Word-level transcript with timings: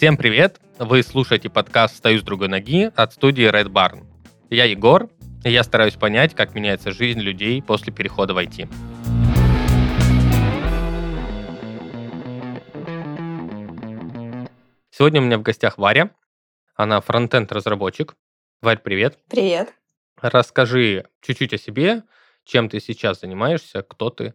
Всем 0.00 0.16
привет! 0.16 0.58
Вы 0.78 1.02
слушаете 1.02 1.50
подкаст 1.50 1.94
«Стою 1.94 2.20
с 2.20 2.22
другой 2.22 2.48
ноги» 2.48 2.90
от 2.96 3.12
студии 3.12 3.46
Red 3.46 3.66
Barn. 3.66 4.06
Я 4.48 4.64
Егор, 4.64 5.10
и 5.44 5.50
я 5.50 5.62
стараюсь 5.62 5.96
понять, 5.96 6.34
как 6.34 6.54
меняется 6.54 6.90
жизнь 6.90 7.20
людей 7.20 7.60
после 7.60 7.92
перехода 7.92 8.32
в 8.32 8.38
IT. 8.38 8.66
Сегодня 14.90 15.20
у 15.20 15.24
меня 15.24 15.36
в 15.36 15.42
гостях 15.42 15.76
Варя. 15.76 16.08
Она 16.76 17.02
фронтенд 17.02 17.52
разработчик. 17.52 18.16
Варь, 18.62 18.78
привет. 18.78 19.18
Привет. 19.28 19.74
Расскажи 20.22 21.08
чуть-чуть 21.20 21.52
о 21.52 21.58
себе, 21.58 22.04
чем 22.44 22.70
ты 22.70 22.80
сейчас 22.80 23.20
занимаешься, 23.20 23.82
кто 23.82 24.08
ты, 24.08 24.32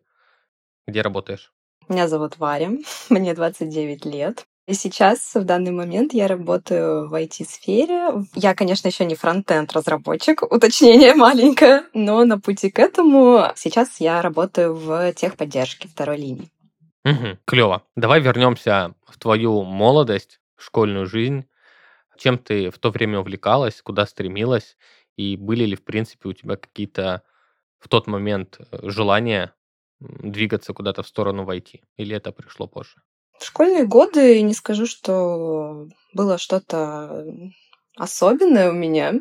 где 0.86 1.02
работаешь. 1.02 1.52
Меня 1.90 2.08
зовут 2.08 2.38
Варя, 2.38 2.70
мне 3.10 3.34
29 3.34 4.06
лет. 4.06 4.46
Сейчас, 4.68 5.36
в 5.36 5.44
данный 5.44 5.72
момент, 5.72 6.12
я 6.14 6.28
работаю 6.28 7.08
в 7.08 7.14
IT-сфере. 7.14 8.26
Я, 8.34 8.56
конечно, 8.56 8.88
еще 8.88 9.06
не 9.06 9.14
фронтенд 9.14 9.72
разработчик, 9.74 10.42
уточнение 10.42 11.14
маленькое, 11.16 11.84
но 11.94 12.26
на 12.26 12.40
пути 12.40 12.72
к 12.72 12.80
этому 12.80 13.52
сейчас 13.56 14.00
я 14.00 14.24
работаю 14.24 14.74
в 14.74 15.14
техподдержке 15.14 15.88
второй 15.88 16.18
линии. 16.18 16.50
Угу, 17.06 17.38
клево. 17.46 17.84
Давай 17.96 18.20
вернемся 18.22 18.96
в 19.06 19.20
твою 19.20 19.64
молодость, 19.64 20.40
школьную 20.58 21.06
жизнь. 21.06 21.46
Чем 22.18 22.40
ты 22.40 22.72
в 22.72 22.80
то 22.80 22.90
время 22.90 23.20
увлекалась, 23.20 23.82
куда 23.84 24.08
стремилась, 24.08 24.78
и 25.16 25.38
были 25.38 25.66
ли, 25.66 25.76
в 25.76 25.84
принципе, 25.84 26.30
у 26.30 26.34
тебя 26.34 26.56
какие-то 26.56 27.22
в 27.78 27.88
тот 27.88 28.08
момент 28.08 28.58
э, 28.60 28.90
желания 28.90 29.54
двигаться 30.00 30.74
куда-то 30.74 31.04
в 31.04 31.08
сторону 31.08 31.44
войти? 31.44 31.84
Или 31.98 32.16
это 32.16 32.32
пришло 32.32 32.68
позже? 32.68 32.96
В 33.40 33.46
школьные 33.46 33.86
годы 33.86 34.42
не 34.42 34.54
скажу, 34.54 34.86
что 34.86 35.88
было 36.14 36.38
что-то 36.38 37.26
особенное 37.98 38.70
у 38.70 38.74
меня. 38.74 39.14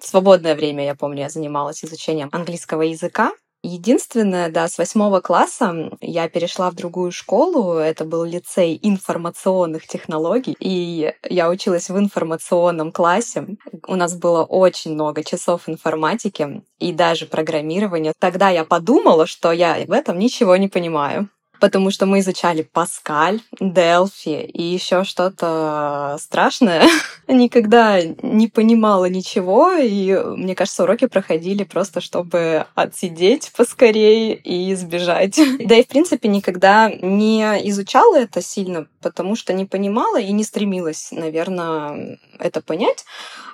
В 0.00 0.06
свободное 0.06 0.54
время, 0.54 0.84
я 0.84 0.94
помню, 0.94 1.22
я 1.22 1.28
занималась 1.28 1.84
изучением 1.84 2.28
английского 2.32 2.82
языка. 2.82 3.32
Единственное, 3.62 4.50
да, 4.50 4.68
с 4.68 4.78
восьмого 4.78 5.20
класса 5.20 5.90
я 6.00 6.30
перешла 6.30 6.70
в 6.70 6.74
другую 6.74 7.12
школу. 7.12 7.74
Это 7.74 8.06
был 8.06 8.24
лицей 8.24 8.78
информационных 8.82 9.86
технологий. 9.86 10.56
И 10.58 11.12
я 11.28 11.50
училась 11.50 11.90
в 11.90 11.98
информационном 11.98 12.90
классе. 12.90 13.46
У 13.86 13.96
нас 13.96 14.16
было 14.16 14.44
очень 14.44 14.94
много 14.94 15.22
часов 15.22 15.68
информатики 15.68 16.62
и 16.78 16.92
даже 16.92 17.26
программирования. 17.26 18.14
Тогда 18.18 18.48
я 18.48 18.64
подумала, 18.64 19.26
что 19.26 19.52
я 19.52 19.84
в 19.86 19.92
этом 19.92 20.18
ничего 20.18 20.56
не 20.56 20.68
понимаю 20.68 21.28
потому 21.60 21.90
что 21.90 22.06
мы 22.06 22.20
изучали 22.20 22.62
Паскаль, 22.62 23.40
Делфи 23.60 24.42
и 24.42 24.62
еще 24.62 25.04
что-то 25.04 26.16
страшное. 26.18 26.88
Никогда 27.28 28.02
не 28.02 28.48
понимала 28.48 29.04
ничего, 29.04 29.72
и 29.72 30.14
мне 30.36 30.54
кажется, 30.54 30.84
уроки 30.84 31.06
проходили 31.06 31.64
просто, 31.64 32.00
чтобы 32.00 32.66
отсидеть 32.74 33.52
поскорее 33.56 34.34
и 34.34 34.74
сбежать. 34.74 35.38
Да 35.70 35.76
и, 35.76 35.84
в 35.84 35.88
принципе, 35.88 36.28
никогда 36.28 36.90
не 36.90 37.42
изучала 37.68 38.16
это 38.16 38.42
сильно, 38.42 38.86
потому 39.02 39.36
что 39.36 39.52
не 39.52 39.66
понимала 39.66 40.18
и 40.18 40.32
не 40.32 40.42
стремилась, 40.42 41.10
наверное, 41.12 42.18
это 42.38 42.60
понять. 42.62 43.04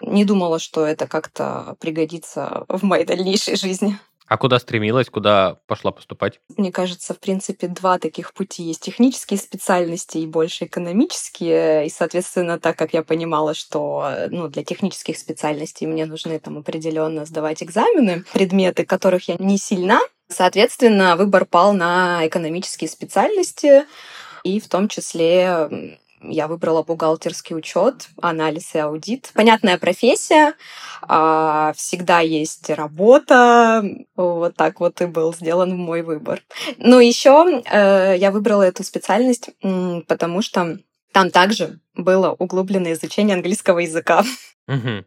Не 0.00 0.24
думала, 0.24 0.58
что 0.58 0.86
это 0.86 1.06
как-то 1.06 1.76
пригодится 1.80 2.64
в 2.68 2.84
моей 2.84 3.04
дальнейшей 3.04 3.56
жизни. 3.56 3.98
А 4.26 4.36
куда 4.38 4.58
стремилась, 4.58 5.08
куда 5.08 5.58
пошла 5.66 5.92
поступать? 5.92 6.40
Мне 6.56 6.72
кажется, 6.72 7.14
в 7.14 7.20
принципе, 7.20 7.68
два 7.68 7.98
таких 7.98 8.34
пути 8.34 8.64
есть. 8.64 8.82
Технические 8.82 9.38
специальности 9.38 10.18
и 10.18 10.26
больше 10.26 10.64
экономические. 10.64 11.86
И, 11.86 11.90
соответственно, 11.90 12.58
так 12.58 12.76
как 12.76 12.92
я 12.92 13.02
понимала, 13.02 13.54
что 13.54 14.08
ну, 14.30 14.48
для 14.48 14.64
технических 14.64 15.16
специальностей 15.16 15.86
мне 15.86 16.06
нужны 16.06 16.38
там 16.38 16.58
определенно 16.58 17.24
сдавать 17.24 17.62
экзамены, 17.62 18.24
предметы, 18.32 18.84
которых 18.84 19.28
я 19.28 19.36
не 19.38 19.58
сильна, 19.58 20.00
соответственно, 20.28 21.16
выбор 21.16 21.44
пал 21.44 21.72
на 21.72 22.26
экономические 22.26 22.88
специальности 22.88 23.84
и 24.42 24.60
в 24.60 24.68
том 24.68 24.88
числе 24.88 25.98
я 26.28 26.48
выбрала 26.48 26.82
бухгалтерский 26.82 27.56
учет, 27.56 28.08
анализ 28.20 28.74
и 28.74 28.78
аудит. 28.78 29.30
Понятная 29.34 29.78
профессия, 29.78 30.54
а, 31.02 31.72
всегда 31.76 32.20
есть 32.20 32.70
работа. 32.70 33.82
Вот 34.16 34.56
так 34.56 34.80
вот 34.80 35.00
и 35.00 35.06
был 35.06 35.34
сделан 35.34 35.76
мой 35.76 36.02
выбор. 36.02 36.42
Но 36.78 37.00
еще 37.00 37.62
э, 37.64 38.16
я 38.18 38.30
выбрала 38.30 38.62
эту 38.62 38.84
специальность, 38.84 39.50
потому 40.06 40.42
что 40.42 40.78
там 41.12 41.30
также 41.30 41.80
было 41.94 42.32
углубленное 42.32 42.92
изучение 42.92 43.36
английского 43.36 43.78
языка. 43.78 44.24
Угу. 44.68 45.04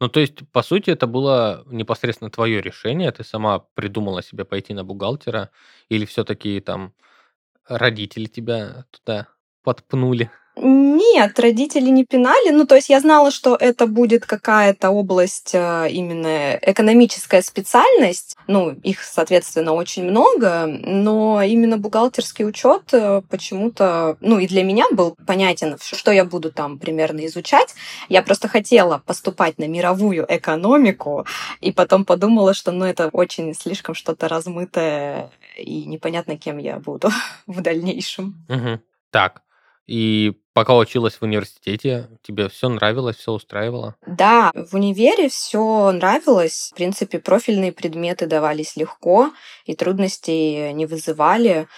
Ну, 0.00 0.08
то 0.08 0.20
есть, 0.20 0.48
по 0.52 0.62
сути, 0.62 0.90
это 0.90 1.06
было 1.06 1.64
непосредственно 1.66 2.30
твое 2.30 2.60
решение, 2.60 3.10
ты 3.10 3.24
сама 3.24 3.60
придумала 3.74 4.22
себе 4.22 4.44
пойти 4.44 4.72
на 4.72 4.84
бухгалтера, 4.84 5.50
или 5.88 6.04
все-таки 6.04 6.60
там 6.60 6.92
родители 7.66 8.26
тебя 8.26 8.84
туда 8.90 9.26
подпнули? 9.62 10.30
Нет, 10.60 11.38
родители 11.38 11.88
не 11.88 12.04
пинали. 12.04 12.50
Ну, 12.50 12.66
то 12.66 12.74
есть 12.74 12.88
я 12.88 13.00
знала, 13.00 13.30
что 13.30 13.54
это 13.54 13.86
будет 13.86 14.26
какая-то 14.26 14.90
область 14.90 15.54
э, 15.54 15.88
именно 15.90 16.58
экономическая 16.60 17.42
специальность. 17.42 18.36
Ну, 18.46 18.70
их, 18.70 19.02
соответственно, 19.02 19.72
очень 19.72 20.04
много, 20.04 20.66
но 20.66 21.42
именно 21.42 21.78
бухгалтерский 21.78 22.44
учет 22.44 22.82
э, 22.92 23.22
почему-то, 23.28 24.16
ну, 24.20 24.38
и 24.38 24.46
для 24.46 24.64
меня 24.64 24.86
был 24.90 25.16
понятен, 25.26 25.76
что 25.80 26.10
я 26.10 26.24
буду 26.24 26.50
там 26.50 26.78
примерно 26.78 27.24
изучать. 27.26 27.74
Я 28.08 28.22
просто 28.22 28.48
хотела 28.48 29.02
поступать 29.06 29.58
на 29.58 29.68
мировую 29.68 30.26
экономику, 30.28 31.26
и 31.60 31.72
потом 31.72 32.04
подумала, 32.04 32.52
что, 32.54 32.72
ну, 32.72 32.84
это 32.84 33.08
очень 33.12 33.54
слишком 33.54 33.94
что-то 33.94 34.28
размытое, 34.28 35.30
и 35.56 35.84
непонятно, 35.84 36.36
кем 36.36 36.58
я 36.58 36.78
буду 36.78 37.10
в 37.46 37.60
дальнейшем. 37.60 38.44
Угу. 38.48 38.80
Так, 39.10 39.42
и 39.88 40.34
пока 40.52 40.76
училась 40.76 41.14
в 41.14 41.22
университете, 41.22 42.08
тебе 42.22 42.48
все 42.48 42.68
нравилось, 42.68 43.16
все 43.16 43.32
устраивало? 43.32 43.96
Да, 44.06 44.52
в 44.54 44.74
универе 44.74 45.28
все 45.30 45.90
нравилось. 45.92 46.70
В 46.72 46.76
принципе, 46.76 47.18
профильные 47.18 47.72
предметы 47.72 48.26
давались 48.26 48.76
легко 48.76 49.30
и 49.64 49.74
трудностей 49.74 50.72
не 50.74 50.84
вызывали. 50.84 51.68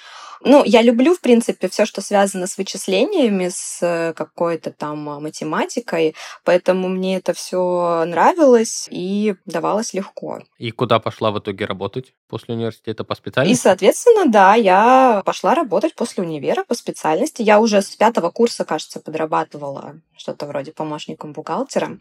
Ну, 0.42 0.64
я 0.64 0.82
люблю, 0.82 1.14
в 1.14 1.20
принципе, 1.20 1.68
все, 1.68 1.84
что 1.84 2.00
связано 2.00 2.46
с 2.46 2.56
вычислениями, 2.56 3.48
с 3.48 3.78
э, 3.82 4.14
какой-то 4.14 4.70
там 4.70 5.08
а, 5.08 5.20
математикой, 5.20 6.14
поэтому 6.44 6.88
мне 6.88 7.16
это 7.16 7.34
все 7.34 8.04
нравилось 8.06 8.88
и 8.90 9.34
давалось 9.44 9.92
легко. 9.92 10.40
И 10.58 10.70
куда 10.70 10.98
пошла 10.98 11.30
в 11.30 11.38
итоге 11.38 11.66
работать 11.66 12.14
после 12.28 12.54
университета 12.54 13.04
по 13.04 13.14
специальности? 13.14 13.58
И, 13.58 13.62
соответственно, 13.62 14.30
да, 14.30 14.54
я 14.54 15.22
пошла 15.26 15.54
работать 15.54 15.94
после 15.94 16.24
универа 16.24 16.64
по 16.64 16.74
специальности. 16.74 17.42
Я 17.42 17.60
уже 17.60 17.82
с 17.82 17.94
пятого 17.96 18.30
курса, 18.30 18.64
кажется, 18.64 19.00
подрабатывала 19.00 19.96
что-то 20.20 20.46
вроде 20.46 20.72
помощником 20.72 21.32
бухгалтера. 21.32 21.98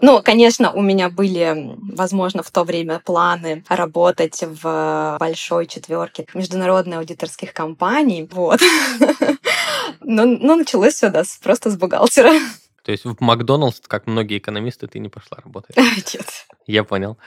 Ну, 0.00 0.22
конечно, 0.22 0.72
у 0.72 0.80
меня 0.82 1.10
были, 1.10 1.76
возможно, 1.94 2.42
в 2.42 2.50
то 2.50 2.62
время 2.62 3.00
планы 3.04 3.64
работать 3.68 4.42
в 4.42 5.16
большой 5.18 5.66
четверке 5.66 6.26
международных 6.32 6.98
аудиторских 6.98 7.52
компаний. 7.52 8.28
Вот. 8.30 8.60
Но, 10.00 10.24
но 10.24 10.56
началось 10.56 10.94
все, 10.94 11.10
да, 11.10 11.24
просто 11.42 11.70
с 11.70 11.76
бухгалтера. 11.76 12.32
То 12.84 12.92
есть 12.92 13.04
в 13.04 13.16
Макдоналдс, 13.18 13.80
как 13.86 14.06
многие 14.06 14.38
экономисты, 14.38 14.86
ты 14.86 14.98
не 14.98 15.08
пошла 15.08 15.38
работать? 15.42 15.76
Нет. 16.14 16.46
Я 16.66 16.84
понял. 16.84 17.18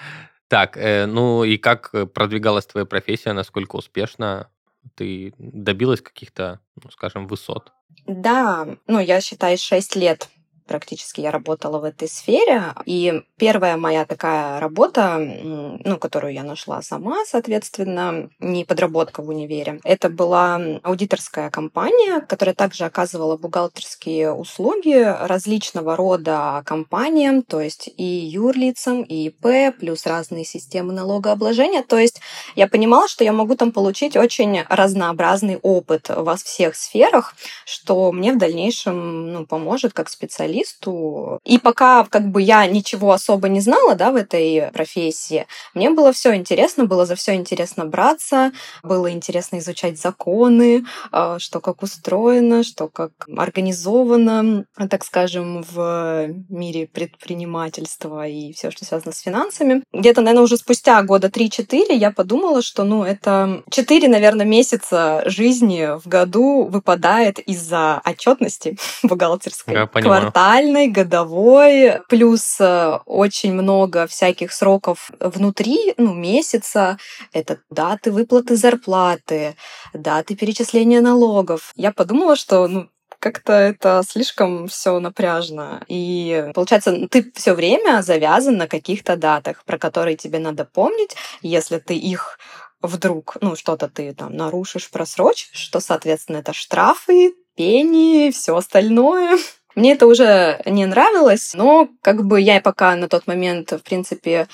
Так, 0.48 0.78
э, 0.78 1.06
ну 1.06 1.44
и 1.44 1.58
как 1.58 1.92
продвигалась 2.14 2.66
твоя 2.66 2.86
профессия, 2.86 3.34
насколько 3.34 3.76
успешно 3.76 4.50
ты 4.96 5.34
добилась 5.38 6.02
каких-то, 6.02 6.60
ну, 6.82 6.90
скажем, 6.92 7.28
высот? 7.28 7.74
Да, 8.08 8.68
ну, 8.88 9.00
я 9.00 9.22
считаю, 9.22 9.58
6 9.58 9.96
лет 9.96 10.30
практически 10.70 11.22
я 11.22 11.32
работала 11.32 11.80
в 11.80 11.84
этой 11.84 12.08
сфере. 12.08 12.76
И 12.86 13.24
первая 13.38 13.76
моя 13.76 14.06
такая 14.06 14.60
работа, 14.60 15.18
ну, 15.18 15.98
которую 15.98 16.34
я 16.34 16.44
нашла 16.44 16.84
сама, 16.84 17.26
соответственно, 17.26 18.30
не 18.40 18.66
подработка 18.66 19.24
в 19.24 19.30
универе, 19.30 19.80
это 19.84 20.10
была 20.10 20.62
аудиторская 20.84 21.50
компания, 21.50 22.22
которая 22.22 22.54
также 22.54 22.86
оказывала 22.86 23.36
бухгалтерские 23.36 24.32
услуги 24.32 24.94
различного 25.28 25.96
рода 25.96 26.62
компаниям, 26.66 27.42
то 27.42 27.60
есть 27.60 27.90
и 27.98 28.04
юрлицам, 28.04 29.02
и 29.02 29.30
ИП, 29.30 29.76
плюс 29.80 30.06
разные 30.06 30.46
системы 30.46 30.94
налогообложения. 30.94 31.82
То 31.82 31.98
есть 31.98 32.22
я 32.56 32.68
понимала, 32.68 33.08
что 33.08 33.24
я 33.24 33.34
могу 33.34 33.56
там 33.56 33.72
получить 33.72 34.16
очень 34.16 34.62
разнообразный 34.70 35.58
опыт 35.58 36.10
во 36.10 36.36
всех 36.36 36.76
сферах, 36.76 37.34
что 37.66 38.12
мне 38.12 38.34
в 38.34 38.38
дальнейшем 38.38 39.34
ну, 39.34 39.46
поможет 39.48 39.94
как 39.94 40.10
специалист 40.10 40.59
журналисту. 40.60 41.40
И 41.46 41.58
пока 41.58 42.04
как 42.06 42.30
бы 42.30 42.42
я 42.42 42.66
ничего 42.68 43.12
особо 43.12 43.50
не 43.50 43.62
знала, 43.62 43.96
да, 43.96 44.12
в 44.12 44.16
этой 44.16 44.72
профессии, 44.72 45.46
мне 45.74 45.90
было 45.90 46.12
все 46.12 46.36
интересно, 46.36 46.86
было 46.86 47.06
за 47.06 47.16
все 47.16 47.36
интересно 47.36 47.86
браться, 47.86 48.52
было 48.84 49.12
интересно 49.12 49.60
изучать 49.60 50.00
законы, 50.00 50.86
э, 51.12 51.38
что 51.40 51.60
как 51.60 51.84
устроено, 51.84 52.64
что 52.64 52.88
как 52.88 53.12
организовано, 53.38 54.66
так 54.90 55.04
скажем, 55.04 55.64
в 55.72 56.28
мире 56.50 56.88
предпринимательства 56.88 58.28
и 58.28 58.54
все, 58.54 58.72
что 58.72 58.86
связано 58.86 59.12
с 59.12 59.20
финансами. 59.20 59.84
Где-то, 59.94 60.22
наверное, 60.22 60.44
уже 60.44 60.58
спустя 60.58 61.02
года 61.04 61.28
3-4 61.28 61.94
я 61.94 62.12
подумала, 62.12 62.62
что, 62.62 62.84
ну, 62.84 63.04
это 63.04 63.64
4, 63.70 64.08
наверное, 64.08 64.46
месяца 64.46 65.24
жизни 65.26 66.00
в 66.00 66.08
году 66.08 66.66
выпадает 66.66 67.40
из-за 67.40 68.02
отчетности 68.06 68.78
бухгалтерской. 69.04 69.74
Я 69.74 69.88
Квартальной, 69.88 70.39
годовой, 70.88 72.02
плюс 72.08 72.58
э, 72.60 73.00
очень 73.06 73.54
много 73.54 74.08
всяких 74.08 74.52
сроков 74.52 75.12
внутри, 75.20 75.94
ну, 75.98 76.14
месяца. 76.14 76.98
Это 77.34 77.60
даты 77.70 78.12
выплаты 78.12 78.56
зарплаты, 78.56 79.56
даты 79.94 80.36
перечисления 80.36 81.02
налогов. 81.02 81.72
Я 81.76 81.92
подумала, 81.92 82.36
что, 82.36 82.68
ну, 82.68 82.90
как-то 83.20 83.54
это 83.54 84.02
слишком 84.08 84.68
все 84.68 85.00
напряжно. 85.00 85.84
И 85.88 86.52
получается, 86.56 87.08
ты 87.08 87.32
все 87.36 87.54
время 87.54 88.02
завязан 88.02 88.58
на 88.58 88.68
каких-то 88.68 89.16
датах, 89.16 89.64
про 89.66 89.78
которые 89.78 90.16
тебе 90.16 90.40
надо 90.40 90.66
помнить. 90.66 91.16
Если 91.42 91.80
ты 91.80 91.96
их 91.96 92.40
вдруг, 92.82 93.38
ну, 93.42 93.56
что-то 93.56 93.90
ты 93.90 94.14
там 94.14 94.36
нарушишь, 94.36 94.90
просрочишь, 94.90 95.52
что, 95.54 95.80
соответственно, 95.80 96.38
это 96.38 96.54
штрафы, 96.54 97.34
пени, 97.56 98.32
все 98.32 98.56
остальное. 98.56 99.38
Мне 99.76 99.94
это 99.94 100.08
уже 100.08 100.62
не 100.66 100.86
нравилось, 100.86 101.54
но 101.54 101.90
как 102.02 102.26
бы 102.26 102.42
я 102.42 102.60
пока 102.60 102.96
на 102.96 103.08
тот 103.08 103.28
момент, 103.28 103.72
в 103.72 103.80
принципе, 103.80 104.48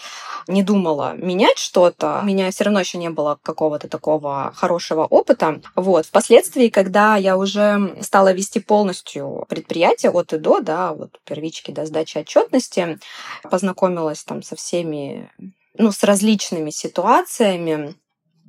не 0.48 0.62
думала 0.62 1.14
менять 1.16 1.58
что-то. 1.58 2.20
У 2.22 2.26
меня 2.26 2.52
все 2.52 2.66
равно 2.66 2.80
еще 2.80 2.98
не 2.98 3.10
было 3.10 3.40
какого-то 3.42 3.88
такого 3.88 4.54
хорошего 4.56 5.06
опыта. 5.06 5.62
Вот. 5.76 6.06
Впоследствии, 6.06 6.68
когда 6.70 7.16
я 7.16 7.38
уже 7.38 7.96
стала 8.02 8.34
вести 8.34 8.60
полностью 8.60 9.46
предприятие 9.50 10.12
от 10.12 10.34
и 10.34 10.38
до, 10.38 10.60
да, 10.60 10.94
вот 10.94 11.20
первички 11.24 11.72
до 11.72 11.86
сдачи 11.86 12.20
отчетности, 12.20 13.00
познакомилась 13.50 14.24
там 14.24 14.44
со 14.44 14.56
всеми 14.56 15.32
ну, 15.78 15.92
с 15.92 16.04
различными 16.04 16.70
ситуациями, 16.70 17.96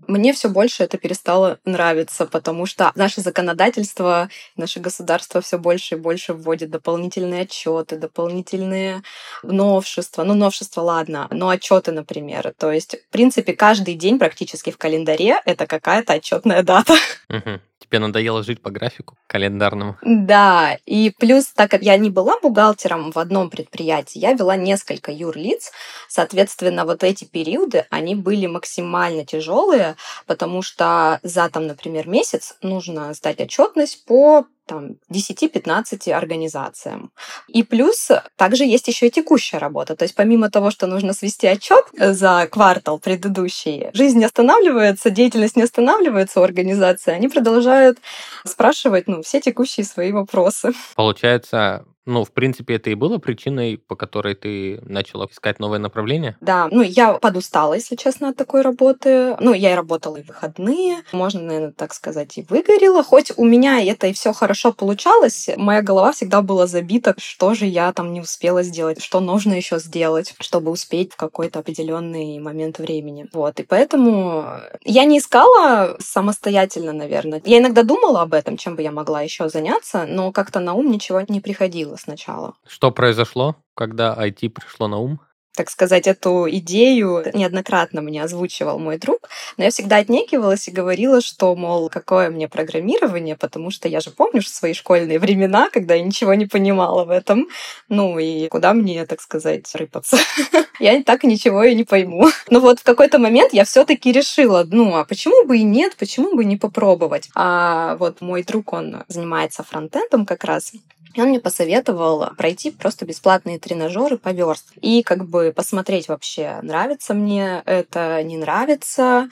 мне 0.07 0.33
все 0.33 0.49
больше 0.49 0.85
это 0.85 0.99
перестало 0.99 1.59
нравиться, 1.65 2.27
потому 2.27 2.67
что 2.67 2.93
наше 2.95 3.21
законодательство, 3.21 4.29
наше 4.57 4.81
государство 4.81 5.41
все 5.41 5.59
больше 5.59 5.95
и 5.95 5.99
больше 5.99 6.33
вводит 6.33 6.71
дополнительные 6.71 7.43
отчеты, 7.43 7.97
дополнительные 7.97 9.03
новшества. 9.43 10.25
Ну, 10.25 10.35
новшества, 10.35 10.83
ладно, 10.83 11.29
но 11.31 11.49
отчеты, 11.49 11.93
например. 11.93 12.55
То 12.59 12.73
есть, 12.73 12.97
в 13.09 13.13
принципе, 13.13 13.53
каждый 13.53 13.95
день 13.95 14.19
практически 14.19 14.71
в 14.71 14.79
календаре 14.79 15.41
это 15.45 15.67
какая-то 15.67 16.15
отчетная 16.15 16.63
дата. 16.63 16.95
Угу. 17.29 17.61
Тебе 17.79 17.99
надоело 17.99 18.43
жить 18.43 18.63
по 18.63 18.71
графику 18.71 19.17
календарному? 19.27 19.97
Да, 20.03 20.79
и 20.87 21.11
плюс, 21.11 21.47
так 21.47 21.71
как 21.71 21.83
я 21.83 21.97
не 21.99 22.11
была 22.11 22.39
бухгалтером 22.41 23.13
в 23.13 23.19
одном 23.19 23.51
предприятии, 23.51 24.19
я 24.19 24.33
вела 24.33 24.57
несколько 24.57 25.13
юрлиц, 25.13 25.73
соответственно, 26.09 26.87
вот 26.87 27.05
эти 27.05 27.25
периоды, 27.25 27.85
они 27.91 28.15
были 28.15 28.47
максимально 28.47 29.27
тяжелые, 29.27 29.97
потому 30.27 30.63
что 30.63 31.21
за 31.23 31.51
там, 31.51 31.67
например, 31.67 32.09
месяц 32.09 32.57
нужно 32.63 33.13
сдать 33.13 33.41
отчетность 33.41 34.05
по 34.07 34.47
там, 34.67 34.97
10-15 35.13 36.13
организациям. 36.13 37.13
И 37.49 37.63
плюс 37.63 38.11
также 38.37 38.65
есть 38.65 38.89
еще 38.89 39.07
и 39.07 39.11
текущая 39.11 39.59
работа. 39.59 39.97
То 39.97 40.05
есть 40.05 40.15
помимо 40.15 40.51
того, 40.51 40.71
что 40.71 40.87
нужно 40.87 41.13
свести 41.13 41.47
отчет 41.47 41.87
за 41.95 42.49
квартал 42.51 42.99
предыдущий, 42.99 43.91
жизнь 43.93 44.19
не 44.19 44.25
останавливается, 44.25 45.11
деятельность 45.11 45.57
не 45.57 45.63
останавливается 45.63 46.41
у 46.41 46.43
организации, 46.43 47.13
они 47.13 47.29
продолжают 47.29 47.99
спрашивать 48.45 49.09
ну, 49.09 49.23
все 49.23 49.41
текущие 49.41 49.85
свои 49.85 50.13
вопросы. 50.13 50.73
Получается, 50.95 51.85
ну, 52.07 52.25
в 52.25 52.31
принципе, 52.31 52.77
это 52.77 52.91
и 52.91 52.95
было 52.95 53.19
причиной, 53.19 53.79
по 53.79 53.97
которой 53.97 54.37
ты 54.37 54.81
начала 54.83 55.27
искать 55.31 55.59
новое 55.59 55.81
направление? 55.81 56.37
Да, 56.41 56.69
ну, 56.71 56.83
я 56.83 57.15
подустала, 57.15 57.75
если 57.75 57.97
честно, 57.97 58.29
от 58.29 58.37
такой 58.37 58.63
работы. 58.63 59.37
Ну, 59.41 59.53
я 59.53 59.73
и 59.73 59.75
работала 59.75 60.17
и 60.17 60.23
выходные, 60.23 61.03
можно, 61.13 61.43
наверное, 61.43 61.73
так 61.73 61.93
сказать, 61.93 62.39
и 62.39 62.47
выгорела. 62.49 63.03
Хоть 63.03 63.33
у 63.37 63.45
меня 63.45 63.83
это 63.83 64.07
и 64.07 64.13
все 64.13 64.33
хорошо 64.33 64.73
получалось, 64.73 65.51
моя 65.57 65.83
голова 65.83 66.13
всегда 66.13 66.43
была 66.43 66.69
забита, 66.69 67.15
что 67.19 67.55
же 67.55 67.67
я 67.67 67.93
там 67.93 68.13
не 68.13 68.21
успела 68.21 68.63
сделать, 68.63 69.03
что 69.03 69.19
нужно 69.19 69.55
еще 69.55 69.81
сделать, 69.81 70.35
чтобы 70.39 70.71
успеть 70.71 71.13
в 71.13 71.17
какой-то 71.17 71.59
определенный 71.59 72.39
момент 72.39 72.79
времени. 72.79 73.27
Вот, 73.33 73.59
и 73.59 73.65
поэтому 73.65 74.47
я 74.85 75.05
не 75.05 75.19
искала 75.19 75.97
самостоятельно, 75.99 76.93
наверное. 76.93 77.43
Я 77.45 77.59
иногда 77.59 77.83
думала 77.83 78.23
об 78.23 78.33
этом, 78.33 78.57
чем 78.57 78.77
бы 78.77 78.83
я 78.83 78.93
могла 78.93 79.23
еще 79.23 79.49
заняться, 79.49 80.07
но 80.07 80.31
как-то 80.31 80.61
на 80.61 80.75
ум 80.75 80.89
ничего 80.93 81.23
не 81.29 81.41
приходило 81.41 81.96
сначала. 81.97 82.55
Что 82.67 82.91
произошло, 82.91 83.57
когда 83.75 84.15
IT 84.15 84.51
пришло 84.51 84.89
на 84.89 84.99
ум? 84.99 85.21
так 85.57 85.71
сказать, 85.71 86.07
эту 86.07 86.47
идею 86.51 87.25
неоднократно 87.33 88.03
мне 88.03 88.23
озвучивал 88.23 88.79
мой 88.79 88.99
друг, 88.99 89.29
но 89.57 89.65
я 89.65 89.71
всегда 89.71 89.97
отнекивалась 89.97 90.69
и 90.69 90.71
говорила, 90.71 91.21
что, 91.21 91.57
мол, 91.57 91.89
какое 91.89 92.31
мне 92.31 92.47
программирование, 92.47 93.37
потому 93.37 93.71
что 93.71 93.89
я 93.89 94.01
же 94.01 94.11
помню 94.11 94.43
свои 94.43 94.75
школьные 94.75 95.19
времена, 95.19 95.71
когда 95.73 95.95
я 95.95 96.03
ничего 96.03 96.35
не 96.35 96.47
понимала 96.47 97.05
в 97.05 97.11
этом, 97.11 97.49
ну 97.89 98.19
и 98.19 98.49
куда 98.49 98.75
мне, 98.75 99.07
так 99.07 99.21
сказать, 99.21 99.75
рыпаться. 99.75 100.19
Я 100.79 101.03
так 101.03 101.25
ничего 101.25 101.65
и 101.65 101.75
не 101.75 101.85
пойму. 101.85 102.27
Но 102.51 102.61
вот 102.61 102.81
в 102.81 102.83
какой-то 102.83 103.19
момент 103.19 103.55
я 103.55 103.65
все 103.65 103.87
таки 103.87 104.13
решила, 104.13 104.63
ну, 104.69 104.95
а 104.95 105.07
почему 105.07 105.47
бы 105.47 105.57
и 105.57 105.63
нет, 105.63 105.97
почему 105.97 106.37
бы 106.37 106.45
не 106.45 106.59
попробовать? 106.59 107.31
А 107.35 107.97
вот 107.97 108.21
мой 108.21 108.43
друг, 108.43 108.75
он 108.75 109.05
занимается 109.09 109.63
фронтендом 109.63 110.27
как 110.27 110.45
раз, 110.45 110.73
и 111.15 111.21
он 111.21 111.29
мне 111.29 111.41
посоветовал 111.41 112.31
пройти 112.37 112.71
просто 112.71 113.07
бесплатные 113.07 113.59
тренажеры 113.59 114.19
по 114.19 114.31
верст. 114.31 114.73
И 114.81 115.03
как 115.03 115.29
бы 115.29 115.53
посмотреть 115.55 116.09
вообще, 116.09 116.59
нравится 116.63 117.15
мне 117.15 117.63
это, 117.65 118.23
не 118.23 118.37
нравится, 118.37 119.29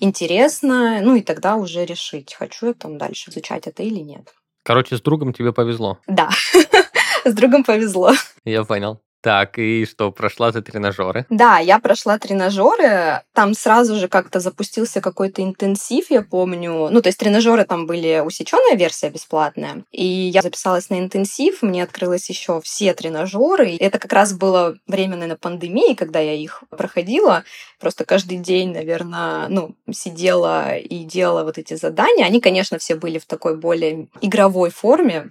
интересно. 0.00 1.00
Ну 1.00 1.14
и 1.14 1.22
тогда 1.22 1.56
уже 1.56 1.84
решить, 1.84 2.34
хочу 2.34 2.66
я 2.66 2.74
там 2.74 2.98
дальше 2.98 3.30
изучать 3.30 3.66
это 3.66 3.82
или 3.82 4.00
нет. 4.00 4.34
Короче, 4.64 4.96
с 4.96 5.00
другом 5.00 5.32
тебе 5.32 5.52
повезло. 5.52 5.98
Да, 6.06 6.30
с 7.24 7.32
другом 7.32 7.64
повезло. 7.64 8.12
Я 8.44 8.64
понял. 8.64 9.00
Так, 9.20 9.58
и 9.58 9.84
что, 9.84 10.12
прошла 10.12 10.52
ты 10.52 10.62
тренажеры? 10.62 11.26
Да, 11.28 11.58
я 11.58 11.80
прошла 11.80 12.18
тренажеры. 12.18 13.22
Там 13.32 13.54
сразу 13.54 13.96
же 13.96 14.06
как-то 14.06 14.38
запустился 14.38 15.00
какой-то 15.00 15.42
интенсив, 15.42 16.10
я 16.10 16.22
помню. 16.22 16.88
Ну, 16.90 17.02
то 17.02 17.08
есть 17.08 17.18
тренажеры 17.18 17.64
там 17.64 17.86
были 17.86 18.22
усеченная 18.24 18.76
версия 18.76 19.10
бесплатная. 19.10 19.82
И 19.90 20.06
я 20.06 20.42
записалась 20.42 20.88
на 20.90 21.00
интенсив, 21.00 21.62
мне 21.62 21.82
открылось 21.82 22.28
еще 22.28 22.60
все 22.60 22.94
тренажеры. 22.94 23.76
Это 23.76 23.98
как 23.98 24.12
раз 24.12 24.32
было 24.32 24.76
время, 24.86 25.16
на 25.16 25.36
пандемии, 25.36 25.94
когда 25.94 26.20
я 26.20 26.34
их 26.34 26.62
проходила. 26.70 27.42
Просто 27.80 28.04
каждый 28.04 28.38
день, 28.38 28.72
наверное, 28.72 29.48
ну, 29.48 29.74
сидела 29.92 30.76
и 30.76 31.04
делала 31.04 31.42
вот 31.42 31.58
эти 31.58 31.74
задания. 31.74 32.24
Они, 32.24 32.40
конечно, 32.40 32.78
все 32.78 32.94
были 32.94 33.18
в 33.18 33.26
такой 33.26 33.56
более 33.56 34.08
игровой 34.20 34.70
форме, 34.70 35.30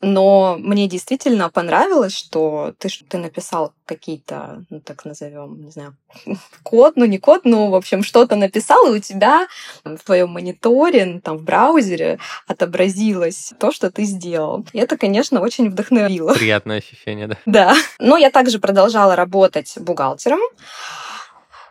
но 0.00 0.56
мне 0.58 0.88
действительно 0.88 1.50
понравилось, 1.50 2.16
что 2.16 2.74
ты, 2.78 2.88
ты 3.08 3.18
написал 3.28 3.72
какие-то, 3.84 4.64
ну, 4.70 4.80
так 4.80 5.04
назовем, 5.04 5.62
не 5.64 5.70
знаю, 5.70 5.96
код, 6.62 6.94
ну, 6.96 7.04
не 7.04 7.18
код, 7.18 7.42
ну, 7.44 7.70
в 7.70 7.74
общем, 7.74 8.02
что-то 8.02 8.36
написал, 8.36 8.86
и 8.86 8.96
у 8.96 9.00
тебя 9.00 9.46
в 9.84 9.98
твоем 9.98 10.30
мониторе, 10.30 11.20
там, 11.22 11.38
в 11.38 11.42
браузере 11.42 12.18
отобразилось 12.46 13.52
то, 13.58 13.70
что 13.70 13.90
ты 13.90 14.04
сделал. 14.04 14.66
И 14.72 14.78
это, 14.78 14.96
конечно, 14.96 15.40
очень 15.40 15.70
вдохновило. 15.70 16.34
Приятное 16.34 16.78
ощущение, 16.78 17.28
да? 17.28 17.36
Да. 17.46 17.74
Но 17.98 18.16
я 18.16 18.30
также 18.30 18.58
продолжала 18.58 19.14
работать 19.14 19.74
бухгалтером. 19.78 20.40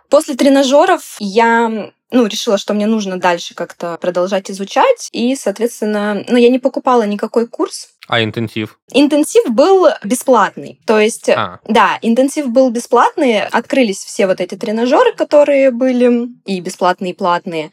После 0.09 0.35
тренажеров 0.35 1.17
я 1.19 1.91
ну, 2.11 2.25
решила, 2.25 2.57
что 2.57 2.73
мне 2.73 2.85
нужно 2.87 3.19
дальше 3.19 3.53
как-то 3.53 3.97
продолжать 3.97 4.49
изучать. 4.49 5.09
И, 5.11 5.35
соответственно, 5.35 6.23
ну, 6.27 6.37
я 6.37 6.49
не 6.49 6.59
покупала 6.59 7.03
никакой 7.03 7.47
курс. 7.47 7.89
А 8.07 8.23
интенсив? 8.23 8.79
Интенсив 8.93 9.51
был 9.51 9.87
бесплатный. 10.03 10.79
То 10.85 10.97
есть, 10.97 11.27
а. 11.27 11.59
да, 11.67 11.99
интенсив 12.01 12.47
был 12.47 12.69
бесплатный. 12.69 13.41
Открылись 13.41 14.03
все 14.03 14.27
вот 14.27 14.39
эти 14.39 14.55
тренажеры, 14.55 15.13
которые 15.13 15.71
были 15.71 16.29
и 16.45 16.61
бесплатные, 16.61 17.11
и 17.11 17.15
платные. 17.15 17.71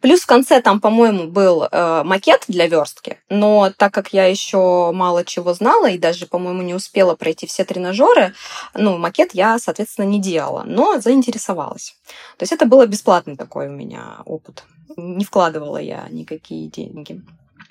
Плюс 0.00 0.22
в 0.22 0.26
конце 0.26 0.60
там, 0.60 0.80
по-моему, 0.80 1.28
был 1.28 1.68
э, 1.70 2.02
макет 2.02 2.44
для 2.48 2.66
верстки. 2.66 3.18
Но 3.30 3.70
так 3.76 3.94
как 3.94 4.12
я 4.12 4.26
еще 4.26 4.90
мало 4.92 5.24
чего 5.24 5.54
знала 5.54 5.88
и 5.88 5.98
даже, 5.98 6.26
по-моему, 6.26 6.62
не 6.62 6.74
успела 6.74 7.14
пройти 7.14 7.46
все 7.46 7.64
тренажеры, 7.64 8.34
ну, 8.74 8.98
макет 8.98 9.34
я, 9.34 9.56
соответственно, 9.60 10.06
не 10.06 10.20
делала, 10.20 10.64
но 10.66 10.98
заинтересовалась. 10.98 11.94
То 12.38 12.42
есть 12.42 12.52
это 12.52 12.66
было 12.66 12.86
бесплатный 12.86 13.36
такой 13.36 13.68
у 13.68 13.72
меня 13.72 14.18
опыт. 14.24 14.64
Не 14.96 15.24
вкладывала 15.24 15.78
я 15.78 16.08
никакие 16.10 16.68
деньги. 16.68 17.22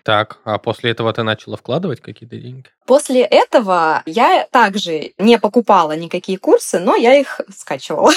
Так, 0.05 0.37
а 0.43 0.59
после 0.59 0.91
этого 0.91 1.11
ты 1.13 1.23
начала 1.23 1.57
вкладывать 1.57 1.99
какие-то 1.99 2.37
деньги? 2.37 2.69
После 2.85 3.21
этого 3.21 4.03
я 4.05 4.47
также 4.51 5.13
не 5.17 5.39
покупала 5.39 5.97
никакие 5.97 6.37
курсы, 6.37 6.77
но 6.77 6.95
я 6.95 7.15
их 7.15 7.41
скачивала. 7.49 8.11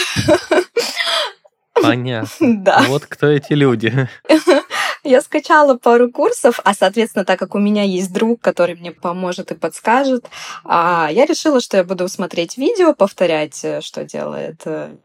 Понятно. 1.72 2.28
Да. 2.40 2.84
Вот 2.88 3.06
кто 3.06 3.28
эти 3.28 3.54
люди. 3.54 4.06
Я 5.04 5.22
скачала 5.22 5.76
пару 5.78 6.10
курсов, 6.10 6.60
а, 6.64 6.74
соответственно, 6.74 7.24
так 7.24 7.38
как 7.38 7.54
у 7.54 7.58
меня 7.58 7.84
есть 7.84 8.12
друг, 8.12 8.40
который 8.42 8.74
мне 8.74 8.90
поможет 8.90 9.52
и 9.52 9.54
подскажет, 9.54 10.26
а, 10.64 11.08
я 11.10 11.24
решила, 11.24 11.60
что 11.60 11.76
я 11.76 11.84
буду 11.84 12.08
смотреть 12.08 12.58
видео, 12.58 12.92
повторять, 12.92 13.64
э, 13.64 13.80
что 13.80 14.04
делает 14.04 14.60
э, 14.66 14.96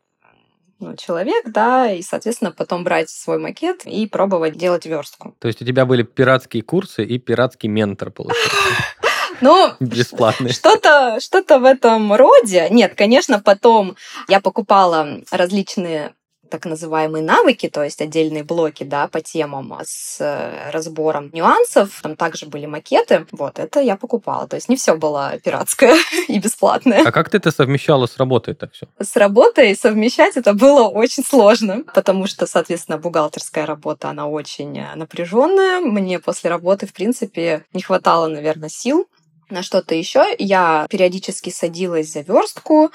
ну, 0.84 0.96
человек, 0.96 1.46
да, 1.46 1.92
и, 1.92 2.02
соответственно, 2.02 2.52
потом 2.52 2.84
брать 2.84 3.10
свой 3.10 3.40
макет 3.40 3.86
и 3.86 4.06
пробовать 4.08 4.58
делать 4.58 4.86
верстку. 4.86 5.36
То 5.40 5.48
есть 5.48 5.62
у 5.62 5.66
тебя 5.66 5.86
были 5.86 6.04
пиратские 6.04 6.62
курсы 6.62 7.06
и 7.06 7.18
пиратский 7.20 7.70
ментор, 7.70 8.12
получается? 8.12 8.52
Ну, 9.42 9.74
Бесплатный. 9.82 10.54
что-то 10.54 11.20
что 11.20 11.44
в 11.60 11.66
этом 11.66 12.14
роде. 12.14 12.68
Нет, 12.70 12.94
конечно, 12.96 13.42
потом 13.42 13.98
я 14.30 14.40
покупала 14.40 15.22
различные 15.32 16.14
так 16.54 16.66
называемые 16.66 17.24
навыки, 17.24 17.68
то 17.68 17.84
есть 17.84 18.00
отдельные 18.00 18.44
блоки, 18.44 18.84
да, 18.84 19.08
по 19.08 19.22
темам 19.22 19.74
с 19.84 20.22
э, 20.22 20.70
разбором 20.70 21.32
нюансов. 21.34 22.00
Там 22.04 22.16
также 22.16 22.46
были 22.46 22.68
макеты. 22.68 23.26
Вот, 23.32 23.58
это 23.58 23.80
я 23.80 23.96
покупала. 23.96 24.48
То 24.48 24.56
есть 24.56 24.70
не 24.70 24.76
все 24.76 24.96
было 24.96 25.34
пиратское 25.44 25.96
и 26.28 26.38
бесплатное. 26.38 27.02
А 27.04 27.12
как 27.12 27.32
ты 27.32 27.38
это 27.38 27.50
совмещала 27.50 28.06
с 28.06 28.18
работой 28.18 28.52
это 28.54 28.70
все? 28.72 28.86
С 29.00 29.16
работой 29.16 29.76
совмещать 29.76 30.38
это 30.38 30.54
было 30.54 30.88
очень 30.88 31.24
сложно, 31.24 31.84
потому 31.92 32.28
что, 32.28 32.46
соответственно, 32.46 33.00
бухгалтерская 33.00 33.66
работа, 33.66 34.10
она 34.10 34.28
очень 34.28 34.80
напряженная. 34.94 35.80
Мне 35.80 36.20
после 36.20 36.52
работы, 36.52 36.86
в 36.86 36.94
принципе, 36.94 37.66
не 37.74 37.82
хватало, 37.82 38.28
наверное, 38.28 38.70
сил 38.70 39.08
на 39.50 39.64
что-то 39.64 39.96
еще. 39.96 40.24
Я 40.40 40.86
периодически 40.90 41.50
садилась 41.50 42.12
за 42.12 42.22
верстку, 42.22 42.92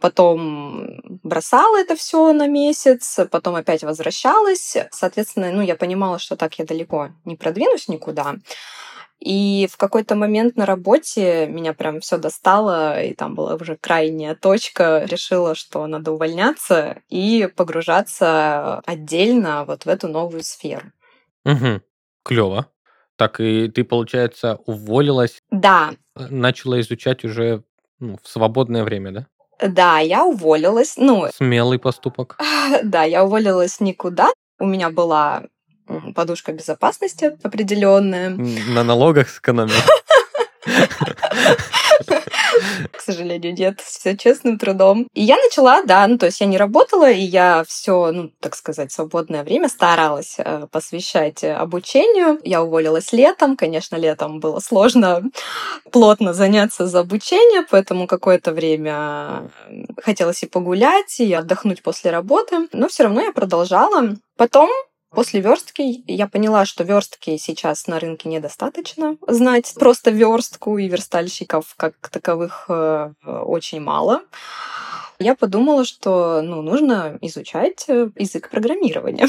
потом 0.00 1.00
бросала 1.22 1.80
это 1.80 1.96
все 1.96 2.32
на 2.32 2.46
месяц, 2.46 3.20
потом 3.30 3.54
опять 3.54 3.82
возвращалась. 3.82 4.76
Соответственно, 4.90 5.50
ну, 5.52 5.62
я 5.62 5.76
понимала, 5.76 6.18
что 6.18 6.36
так 6.36 6.58
я 6.58 6.64
далеко 6.64 7.10
не 7.24 7.36
продвинусь 7.36 7.88
никуда. 7.88 8.36
И 9.24 9.68
в 9.70 9.76
какой-то 9.76 10.16
момент 10.16 10.56
на 10.56 10.66
работе 10.66 11.46
меня 11.46 11.74
прям 11.74 12.00
все 12.00 12.18
достало, 12.18 13.00
и 13.00 13.14
там 13.14 13.36
была 13.36 13.54
уже 13.54 13.76
крайняя 13.76 14.34
точка. 14.34 15.04
Решила, 15.04 15.54
что 15.54 15.86
надо 15.86 16.10
увольняться 16.10 17.02
и 17.08 17.48
погружаться 17.54 18.80
отдельно 18.84 19.64
вот 19.64 19.84
в 19.84 19.88
эту 19.88 20.08
новую 20.08 20.42
сферу. 20.42 20.90
Угу. 21.44 21.82
Клево. 22.24 22.66
Так 23.22 23.38
и 23.38 23.68
ты, 23.68 23.84
получается, 23.84 24.58
уволилась, 24.66 25.38
Да, 25.52 25.92
э, 26.16 26.26
начала 26.28 26.80
изучать 26.80 27.24
уже 27.24 27.62
ну, 28.00 28.18
в 28.20 28.28
свободное 28.28 28.82
время, 28.82 29.12
да? 29.12 29.26
да, 29.64 29.98
я 30.00 30.24
уволилась. 30.24 30.94
Ну, 30.96 31.28
Смелый 31.32 31.78
поступок. 31.78 32.36
да, 32.82 33.04
я 33.04 33.22
уволилась 33.22 33.78
никуда. 33.78 34.32
У 34.58 34.66
меня 34.66 34.90
была 34.90 35.44
подушка 36.16 36.52
безопасности 36.52 37.38
определенная. 37.44 38.30
На 38.30 38.82
налогах 38.82 39.28
сэкономил. 39.28 39.70
К 42.92 43.00
сожалению, 43.00 43.54
нет. 43.54 43.80
Все 43.80 44.16
честным 44.16 44.58
трудом. 44.58 45.08
И 45.14 45.22
я 45.22 45.36
начала, 45.36 45.82
да, 45.82 46.06
ну, 46.06 46.18
то 46.18 46.26
есть 46.26 46.40
я 46.40 46.46
не 46.46 46.58
работала, 46.58 47.10
и 47.10 47.20
я 47.20 47.64
все, 47.66 48.12
ну, 48.12 48.30
так 48.40 48.54
сказать, 48.54 48.92
свободное 48.92 49.42
время 49.44 49.68
старалась 49.68 50.36
э, 50.38 50.66
посвящать 50.70 51.42
обучению. 51.44 52.38
Я 52.44 52.62
уволилась 52.62 53.12
летом. 53.12 53.56
Конечно, 53.56 53.96
летом 53.96 54.40
было 54.40 54.60
сложно 54.60 55.22
плотно 55.90 56.32
заняться 56.34 56.86
за 56.86 57.00
обучение, 57.00 57.66
поэтому 57.68 58.06
какое-то 58.06 58.52
время 58.52 59.50
хотелось 60.02 60.42
и 60.42 60.46
погулять, 60.46 61.18
и 61.20 61.32
отдохнуть 61.32 61.82
после 61.82 62.10
работы. 62.10 62.68
Но 62.72 62.88
все 62.88 63.04
равно 63.04 63.22
я 63.22 63.32
продолжала. 63.32 64.16
Потом 64.36 64.70
После 65.14 65.40
верстки 65.40 66.02
я 66.06 66.26
поняла, 66.26 66.64
что 66.64 66.84
верстки 66.84 67.36
сейчас 67.36 67.86
на 67.86 68.00
рынке 68.00 68.28
недостаточно 68.28 69.16
знать. 69.26 69.74
Просто 69.78 70.10
верстку 70.10 70.78
и 70.78 70.88
верстальщиков 70.88 71.74
как 71.76 71.94
таковых 72.08 72.64
э, 72.68 73.12
очень 73.24 73.80
мало. 73.80 74.22
Я 75.18 75.34
подумала, 75.34 75.84
что 75.84 76.40
ну, 76.42 76.62
нужно 76.62 77.18
изучать 77.20 77.84
э, 77.88 78.08
язык 78.16 78.48
программирования. 78.50 79.28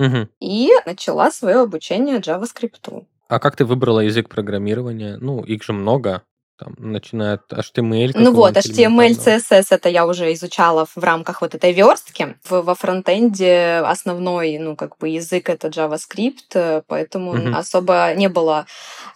Угу. 0.00 0.28
И 0.40 0.70
начала 0.86 1.30
свое 1.30 1.60
обучение 1.60 2.18
JavaScript. 2.18 3.06
А 3.28 3.38
как 3.38 3.56
ты 3.56 3.64
выбрала 3.64 4.00
язык 4.00 4.28
программирования? 4.28 5.16
Ну, 5.20 5.42
их 5.44 5.62
же 5.62 5.72
много 5.72 6.22
там, 6.58 6.74
начиная 6.78 7.34
от 7.34 7.52
HTML. 7.52 8.12
Ну 8.14 8.32
вот, 8.32 8.56
HTML. 8.56 9.18
CSS 9.18 9.66
это 9.70 9.88
я 9.88 10.06
уже 10.06 10.32
изучала 10.34 10.86
в 10.86 11.02
рамках 11.02 11.40
вот 11.40 11.54
этой 11.54 11.72
верстки. 11.72 12.36
В, 12.44 12.62
во 12.62 12.74
фронтенде 12.74 13.82
основной, 13.84 14.58
ну, 14.58 14.76
как 14.76 14.96
бы 14.98 15.08
язык 15.08 15.48
это 15.48 15.68
JavaScript, 15.68 16.54
э, 16.54 16.82
поэтому 16.86 17.32
Мгм. 17.34 17.54
особо 17.56 18.12
не 18.14 18.28
было 18.28 18.66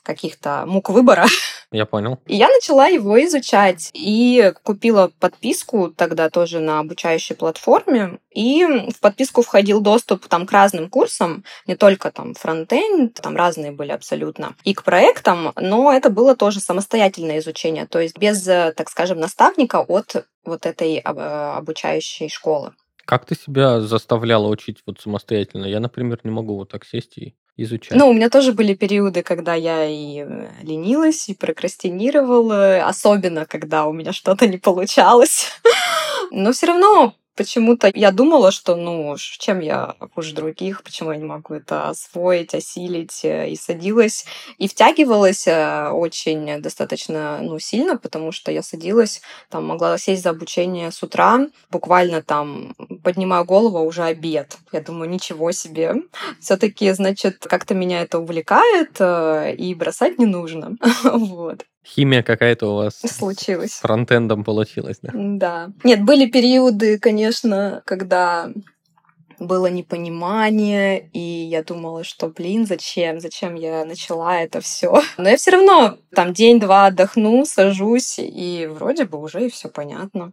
каких-то 0.03 0.65
мук 0.67 0.89
выбора. 0.91 1.27
Я 1.73 1.85
понял. 1.85 2.21
И 2.27 2.37
я 2.37 2.49
начала 2.49 2.87
его 2.87 3.23
изучать 3.25 3.91
и 3.93 4.53
купила 4.63 5.11
подписку 5.19 5.91
тогда 5.91 6.31
тоже 6.31 6.61
на 6.61 6.79
обучающей 6.79 7.35
платформе. 7.35 8.19
И 8.31 8.65
в 8.65 9.01
подписку 9.01 9.43
входил 9.43 9.81
доступ 9.81 10.27
там 10.29 10.47
к 10.47 10.53
разным 10.53 10.89
курсам, 10.89 11.45
не 11.67 11.75
только 11.75 12.11
там 12.11 12.35
фронтенд, 12.35 13.15
там 13.15 13.37
разные 13.37 13.73
были 13.73 13.93
абсолютно, 13.93 14.55
и 14.63 14.75
к 14.75 14.85
проектам, 14.85 15.53
но 15.57 15.93
это 15.93 16.11
было 16.11 16.37
тоже 16.37 16.61
самостоятельное 16.61 17.39
изучение, 17.39 17.87
то 17.87 17.99
есть 17.99 18.19
без, 18.19 18.43
так 18.43 18.91
скажем, 18.91 19.19
наставника 19.19 19.81
от 19.81 20.27
вот 20.45 20.67
этой 20.67 20.97
э, 20.97 21.01
обучающей 21.01 22.29
школы. 22.29 22.75
Как 23.07 23.25
ты 23.25 23.35
себя 23.37 23.81
заставляла 23.81 24.49
учить 24.49 24.83
вот 24.85 25.01
самостоятельно? 25.01 25.65
Я, 25.65 25.81
например, 25.81 26.21
не 26.25 26.31
могу 26.31 26.57
вот 26.57 26.71
так 26.71 26.85
сесть 26.85 27.17
и 27.19 27.37
изучать. 27.57 27.97
Ну, 27.97 28.09
у 28.09 28.13
меня 28.13 28.31
тоже 28.31 28.53
были 28.53 28.75
периоды, 28.75 29.23
когда 29.23 29.55
я 29.55 29.87
и 29.87 30.25
э, 30.27 30.49
ленилась, 30.63 31.29
и 31.29 31.35
прокрастинировала, 31.35 32.85
особенно 32.87 33.47
когда 33.47 33.87
у 33.87 33.93
меня 33.93 34.13
что-то 34.13 34.47
не 34.47 34.59
получалось. 34.59 35.47
Но 36.31 36.53
все 36.53 36.67
равно 36.67 37.15
почему-то 37.37 37.91
я 37.95 38.11
думала, 38.11 38.51
что, 38.51 38.75
ну, 38.77 39.17
чем 39.19 39.61
я 39.61 39.95
хуже 40.15 40.35
других, 40.35 40.83
почему 40.83 41.13
я 41.13 41.19
не 41.19 41.25
могу 41.25 41.55
это 41.55 41.89
освоить, 41.89 42.55
осилить, 42.55 43.25
э, 43.25 43.51
и 43.51 43.57
садилась, 43.57 44.27
и 44.59 44.67
втягивалась 44.69 45.47
э, 45.47 45.91
очень 45.91 46.61
достаточно, 46.61 47.39
ну, 47.43 47.59
сильно, 47.59 47.97
потому 47.97 48.33
что 48.33 48.51
я 48.51 48.63
садилась, 48.63 49.23
там, 49.51 49.67
могла 49.67 49.99
сесть 49.99 50.23
за 50.23 50.31
обучение 50.31 50.91
с 50.91 51.03
утра, 51.03 51.47
буквально 51.71 52.23
там 52.23 52.75
поднимаю 53.05 53.45
голову, 53.45 53.79
а 53.79 53.83
уже 53.83 54.03
обед. 54.03 54.57
Я 54.73 54.81
думаю, 54.81 55.09
ничего 55.11 55.53
себе, 55.53 55.95
все-таки, 56.41 56.91
значит, 56.93 57.47
как-то 57.47 57.75
меня 57.75 58.03
это 58.03 58.19
увлекает, 58.19 58.97
э, 58.99 59.55
и 59.55 59.75
бросать 59.75 60.19
не 60.19 60.27
нужно. 60.27 60.77
Вот, 61.27 61.65
Химия 61.87 62.23
какая-то 62.23 62.73
у 62.73 62.77
вас 62.77 62.97
с 62.97 63.17
случилось. 63.17 63.75
фронтендом 63.75 64.45
получилась, 64.45 64.99
да? 65.03 65.13
Да. 65.15 65.71
Нет, 65.85 66.03
были 66.03 66.27
периоды, 66.27 66.99
конечно, 66.99 67.83
когда 67.85 68.51
было 69.39 69.67
непонимание, 69.67 71.09
и 71.13 71.19
я 71.19 71.63
думала, 71.63 72.05
что, 72.05 72.29
блин, 72.29 72.67
зачем, 72.67 73.21
зачем 73.21 73.55
я 73.55 73.85
начала 73.85 74.41
это 74.41 74.61
все. 74.61 75.03
Но 75.19 75.29
я 75.29 75.37
все 75.37 75.53
равно 75.53 75.99
там 76.15 76.33
день-два 76.33 76.87
отдохну, 76.87 77.45
сажусь, 77.45 78.19
и 78.19 78.67
вроде 78.71 79.05
бы 79.05 79.21
уже 79.21 79.47
и 79.47 79.51
все 79.51 79.69
понятно. 79.69 80.33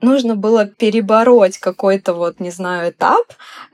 Нужно 0.00 0.34
было 0.36 0.66
перебороть 0.66 1.58
какой-то 1.58 2.12
вот, 2.12 2.40
не 2.40 2.50
знаю, 2.50 2.90
этап 2.90 3.24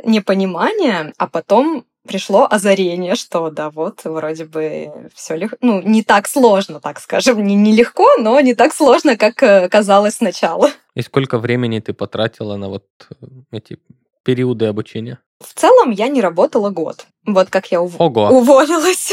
непонимания, 0.05 1.13
а 1.17 1.27
потом 1.27 1.85
пришло 2.07 2.47
озарение, 2.51 3.15
что 3.15 3.51
да, 3.51 3.71
вот 3.71 4.05
вроде 4.05 4.45
бы 4.45 5.11
все 5.15 5.37
легко, 5.37 5.57
ну 5.61 5.83
не 5.83 6.03
так 6.03 6.29
сложно, 6.29 6.81
так 6.81 7.01
скажем, 7.01 7.43
не 7.45 7.55
нелегко, 7.55 8.09
но 8.19 8.41
не 8.41 8.55
так 8.55 8.75
сложно, 8.75 9.17
как 9.17 9.43
э, 9.43 9.69
казалось 9.69 10.15
сначала. 10.17 10.71
И 10.95 11.03
сколько 11.03 11.39
времени 11.39 11.79
ты 11.81 11.93
потратила 11.93 12.57
на 12.57 12.69
вот 12.69 12.85
э, 13.21 13.27
эти 13.53 13.79
периоды 14.25 14.67
обучения? 14.67 15.19
В 15.41 15.55
целом 15.55 15.91
я 15.91 16.09
не 16.09 16.21
работала 16.21 16.69
год. 16.71 17.07
Вот 17.27 17.49
как 17.49 17.71
я 17.71 17.79
ув- 17.81 17.97
Ого, 17.99 18.29
уволилась 18.29 19.13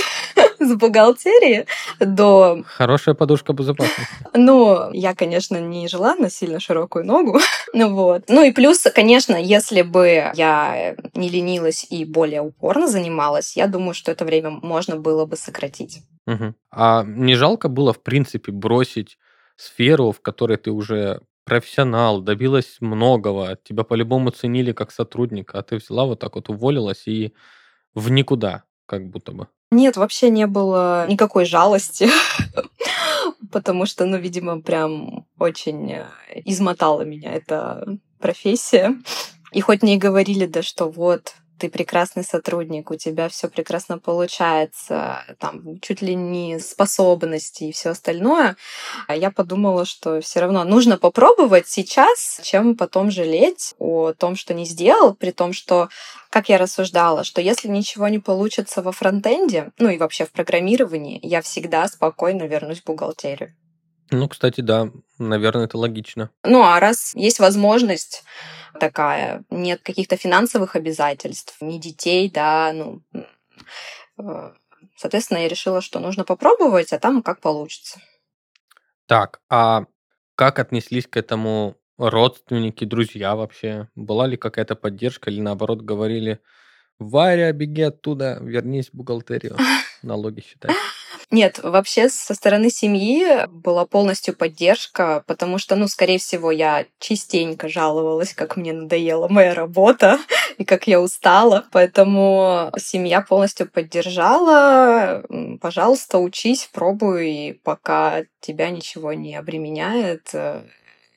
с 0.67 0.75
бухгалтерии 0.75 1.65
до... 1.99 2.63
хорошая 2.65 3.15
подушка 3.15 3.53
безопасности. 3.53 4.07
Ну, 4.33 4.91
я, 4.91 5.15
конечно, 5.15 5.57
не 5.57 5.87
жила 5.87 6.15
на 6.15 6.29
сильно 6.29 6.59
широкую 6.59 7.05
ногу. 7.05 7.39
ну 7.73 7.93
вот. 7.93 8.23
Ну 8.27 8.43
и 8.43 8.51
плюс, 8.51 8.83
конечно, 8.93 9.35
если 9.35 9.81
бы 9.81 10.31
я 10.35 10.95
не 11.13 11.29
ленилась 11.29 11.85
и 11.89 12.05
более 12.05 12.41
упорно 12.41 12.87
занималась, 12.87 13.57
я 13.57 13.67
думаю, 13.67 13.93
что 13.93 14.11
это 14.11 14.25
время 14.25 14.51
можно 14.51 14.95
было 14.95 15.25
бы 15.25 15.37
сократить. 15.37 16.01
Мгм. 16.25 16.55
А 16.71 17.03
не 17.03 17.35
жалко 17.35 17.69
было, 17.69 17.93
в 17.93 18.03
принципе, 18.03 18.51
бросить 18.51 19.17
сферу, 19.55 20.11
в 20.11 20.21
которой 20.21 20.57
ты 20.57 20.71
уже 20.71 21.21
профессионал, 21.47 22.21
добилась 22.21 22.77
многого, 22.81 23.57
тебя 23.63 23.83
по-любому 23.83 24.31
ценили 24.31 24.73
как 24.73 24.91
сотрудника, 24.91 25.59
а 25.59 25.63
ты 25.63 25.77
взяла 25.77 26.05
вот 26.05 26.19
так 26.19 26.35
вот, 26.35 26.49
уволилась 26.49 27.07
и 27.07 27.33
в 27.93 28.11
никуда, 28.11 28.65
как 28.85 29.09
будто 29.09 29.31
бы. 29.31 29.47
Нет, 29.71 29.97
вообще 29.97 30.29
не 30.29 30.47
было 30.47 31.05
никакой 31.07 31.45
жалости, 31.45 32.09
потому 33.51 33.85
что, 33.85 34.05
ну, 34.05 34.17
видимо, 34.17 34.61
прям 34.61 35.25
очень 35.37 35.91
э, 35.91 36.05
измотала 36.45 37.01
меня 37.01 37.33
эта 37.33 37.85
профессия. 38.19 38.95
И 39.51 39.59
хоть 39.59 39.81
мне 39.81 39.95
и 39.95 39.99
говорили, 39.99 40.45
да 40.45 40.61
что 40.61 40.89
вот, 40.89 41.33
ты 41.57 41.69
прекрасный 41.69 42.23
сотрудник, 42.23 42.91
у 42.91 42.95
тебя 42.95 43.29
все 43.29 43.47
прекрасно 43.47 43.99
получается, 43.99 45.23
там 45.39 45.79
чуть 45.81 46.01
ли 46.01 46.15
не 46.15 46.59
способности 46.59 47.65
и 47.65 47.71
все 47.71 47.89
остальное. 47.89 48.55
А 49.07 49.15
я 49.15 49.31
подумала, 49.31 49.85
что 49.85 50.21
все 50.21 50.39
равно 50.39 50.63
нужно 50.63 50.97
попробовать 50.97 51.67
сейчас, 51.67 52.39
чем 52.43 52.75
потом 52.75 53.11
жалеть 53.11 53.75
о 53.79 54.13
том, 54.13 54.35
что 54.35 54.53
не 54.53 54.65
сделал, 54.65 55.13
при 55.13 55.31
том, 55.31 55.53
что, 55.53 55.89
как 56.29 56.49
я 56.49 56.57
рассуждала, 56.57 57.23
что 57.23 57.41
если 57.41 57.67
ничего 57.67 58.07
не 58.07 58.19
получится 58.19 58.81
во 58.81 58.91
фронтенде, 58.91 59.71
ну 59.77 59.89
и 59.89 59.97
вообще 59.97 60.25
в 60.25 60.31
программировании, 60.31 61.19
я 61.23 61.41
всегда 61.41 61.87
спокойно 61.87 62.43
вернусь 62.43 62.81
в 62.81 62.85
бухгалтерию. 62.85 63.53
Ну, 64.09 64.29
кстати, 64.29 64.61
да, 64.61 64.89
наверное, 65.17 65.65
это 65.65 65.77
логично. 65.77 66.29
Ну, 66.43 66.63
а 66.63 66.79
раз 66.79 67.13
есть 67.15 67.39
возможность 67.39 68.23
такая, 68.79 69.43
нет 69.49 69.81
каких-то 69.81 70.17
финансовых 70.17 70.75
обязательств, 70.75 71.57
ни 71.61 71.77
детей, 71.77 72.29
да, 72.29 72.71
ну, 72.73 73.01
э, 74.19 74.51
соответственно, 74.95 75.39
я 75.39 75.47
решила, 75.47 75.81
что 75.81 75.99
нужно 75.99 76.23
попробовать, 76.23 76.93
а 76.93 76.99
там 76.99 77.21
как 77.21 77.41
получится. 77.41 77.99
Так, 79.07 79.41
а 79.49 79.85
как 80.35 80.59
отнеслись 80.59 81.07
к 81.07 81.17
этому 81.17 81.75
родственники, 81.97 82.85
друзья 82.85 83.35
вообще? 83.35 83.89
Была 83.95 84.27
ли 84.27 84.37
какая-то 84.37 84.75
поддержка 84.75 85.29
или 85.29 85.41
наоборот 85.41 85.81
говорили, 85.81 86.39
Варя, 86.99 87.51
беги 87.51 87.83
оттуда, 87.83 88.39
вернись 88.41 88.89
в 88.89 88.93
бухгалтерию, 88.93 89.55
налоги 90.01 90.41
считай? 90.41 90.75
Нет, 91.29 91.59
вообще 91.61 92.07
со 92.07 92.33
стороны 92.33 92.69
семьи 92.69 93.45
была 93.47 93.85
полностью 93.85 94.33
поддержка, 94.33 95.25
потому 95.27 95.57
что, 95.57 95.75
ну, 95.75 95.89
скорее 95.89 96.19
всего, 96.19 96.51
я 96.51 96.85
частенько 96.99 97.67
жаловалась, 97.67 98.33
как 98.33 98.55
мне 98.55 98.71
надоела 98.71 99.27
моя 99.27 99.53
работа 99.53 100.19
и 100.57 100.63
как 100.63 100.87
я 100.87 101.01
устала. 101.01 101.65
Поэтому 101.73 102.71
семья 102.77 103.21
полностью 103.21 103.69
поддержала. 103.69 105.21
Пожалуйста, 105.59 106.19
учись, 106.19 106.69
пробуй, 106.71 107.59
пока 107.61 108.23
тебя 108.39 108.69
ничего 108.69 109.11
не 109.11 109.35
обременяет, 109.35 110.29
э, 110.31 110.63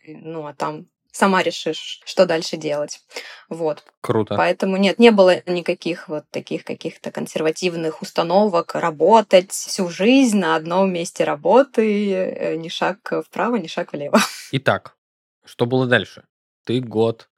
ну, 0.06 0.44
а 0.44 0.54
там 0.54 0.86
сама 1.12 1.42
решишь, 1.42 2.00
что 2.04 2.26
дальше 2.26 2.56
делать. 2.56 3.00
Вот. 3.48 3.84
Круто. 4.00 4.36
Поэтому 4.36 4.76
нет, 4.76 4.98
не 4.98 5.10
было 5.10 5.42
никаких 5.46 6.08
вот 6.08 6.24
таких 6.30 6.64
каких-то 6.64 7.10
консервативных 7.10 8.02
установок 8.02 8.74
работать 8.74 9.50
всю 9.50 9.88
жизнь 9.88 10.38
на 10.38 10.56
одном 10.56 10.92
месте 10.92 11.24
работы, 11.24 12.12
э, 12.14 12.56
ни 12.56 12.68
шаг 12.68 13.12
вправо, 13.26 13.56
ни 13.56 13.66
шаг 13.66 13.92
влево. 13.92 14.18
Итак, 14.52 14.96
что 15.44 15.66
было 15.66 15.86
дальше? 15.86 16.24
Ты 16.64 16.80
год 16.80 17.28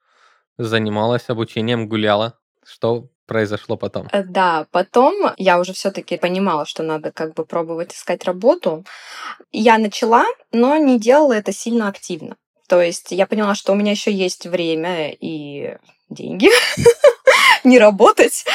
занималась 0.58 1.28
обучением, 1.28 1.88
гуляла. 1.88 2.38
Что 2.64 3.08
произошло 3.26 3.76
потом? 3.76 4.08
Э, 4.12 4.22
да, 4.22 4.66
потом 4.70 5.32
я 5.36 5.58
уже 5.58 5.72
все-таки 5.72 6.16
понимала, 6.18 6.66
что 6.66 6.82
надо 6.82 7.12
как 7.12 7.34
бы 7.34 7.44
пробовать 7.44 7.94
искать 7.94 8.24
работу. 8.24 8.84
Я 9.50 9.78
начала, 9.78 10.24
но 10.52 10.76
не 10.76 10.98
делала 10.98 11.32
это 11.32 11.52
сильно 11.52 11.88
активно. 11.88 12.36
То 12.72 12.80
есть 12.80 13.08
я 13.10 13.26
поняла, 13.26 13.54
что 13.54 13.72
у 13.72 13.74
меня 13.74 13.90
еще 13.90 14.10
есть 14.10 14.46
время 14.46 15.10
и 15.10 15.76
деньги 16.08 16.48
не 17.64 17.78
работать, 17.78 18.46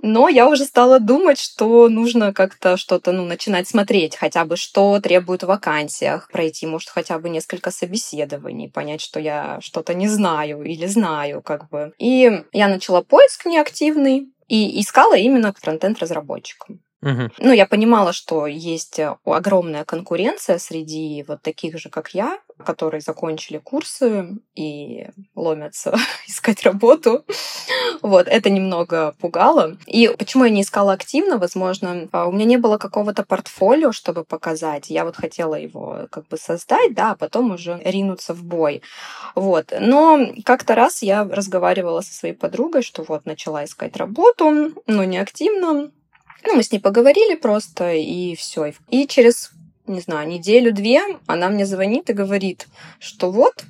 но 0.00 0.28
я 0.28 0.48
уже 0.48 0.64
стала 0.64 1.00
думать, 1.00 1.40
что 1.40 1.88
нужно 1.88 2.32
как-то 2.32 2.76
что-то, 2.76 3.10
ну, 3.10 3.24
начинать 3.24 3.66
смотреть, 3.66 4.14
хотя 4.14 4.44
бы 4.44 4.56
что 4.56 5.00
требует 5.00 5.42
в 5.42 5.48
вакансиях, 5.48 6.30
пройти, 6.30 6.68
может, 6.68 6.88
хотя 6.88 7.18
бы 7.18 7.28
несколько 7.28 7.72
собеседований, 7.72 8.70
понять, 8.70 9.00
что 9.00 9.18
я 9.18 9.58
что-то 9.60 9.92
не 9.92 10.06
знаю 10.06 10.62
или 10.62 10.86
знаю, 10.86 11.42
как 11.42 11.68
бы. 11.68 11.94
И 11.98 12.44
я 12.52 12.68
начала 12.68 13.02
поиск 13.02 13.44
неактивный 13.44 14.28
и 14.46 14.80
искала 14.80 15.16
именно 15.16 15.52
фронтенд 15.52 15.98
разработчиком. 15.98 16.78
Угу. 17.04 17.30
Ну, 17.38 17.52
я 17.52 17.66
понимала, 17.66 18.14
что 18.14 18.46
есть 18.46 18.98
э, 18.98 19.14
огромная 19.26 19.84
конкуренция 19.84 20.58
среди 20.58 21.22
вот 21.28 21.42
таких 21.42 21.78
же, 21.78 21.90
как 21.90 22.14
я, 22.14 22.38
которые 22.58 23.00
закончили 23.00 23.58
курсы 23.58 24.38
и 24.54 25.08
ломятся 25.34 25.96
искать 26.26 26.62
работу. 26.62 27.24
Вот, 28.02 28.28
это 28.28 28.50
немного 28.50 29.14
пугало. 29.20 29.76
И 29.86 30.08
почему 30.18 30.44
я 30.44 30.50
не 30.50 30.62
искала 30.62 30.92
активно, 30.92 31.38
возможно, 31.38 32.08
а, 32.12 32.26
у 32.26 32.32
меня 32.32 32.44
не 32.44 32.56
было 32.56 32.78
какого-то 32.78 33.24
портфолио, 33.24 33.92
чтобы 33.92 34.24
показать. 34.24 34.90
Я 34.90 35.04
вот 35.04 35.16
хотела 35.16 35.54
его 35.54 36.06
как 36.10 36.28
бы 36.28 36.36
создать, 36.36 36.94
да, 36.94 37.12
а 37.12 37.16
потом 37.16 37.52
уже 37.52 37.80
ринуться 37.84 38.34
в 38.34 38.44
бой. 38.44 38.82
Вот. 39.34 39.72
Но 39.78 40.26
как-то 40.44 40.74
раз 40.74 41.02
я 41.02 41.24
разговаривала 41.24 42.00
со 42.00 42.14
своей 42.14 42.34
подругой, 42.34 42.82
что 42.82 43.02
вот 43.02 43.26
начала 43.26 43.64
искать 43.64 43.96
работу, 43.96 44.72
но 44.86 45.04
не 45.04 45.18
активно, 45.18 45.90
ну, 46.46 46.54
мы 46.56 46.62
с 46.62 46.70
ней 46.70 46.78
поговорили 46.78 47.36
просто, 47.36 47.92
и 47.94 48.34
все. 48.36 48.72
И 48.90 49.06
через, 49.06 49.50
не 49.86 50.00
знаю, 50.00 50.28
неделю-две 50.28 51.00
она 51.26 51.48
мне 51.48 51.66
звонит 51.66 52.10
и 52.10 52.14
говорит, 52.14 52.66
что 52.98 53.30
вот, 53.30 53.64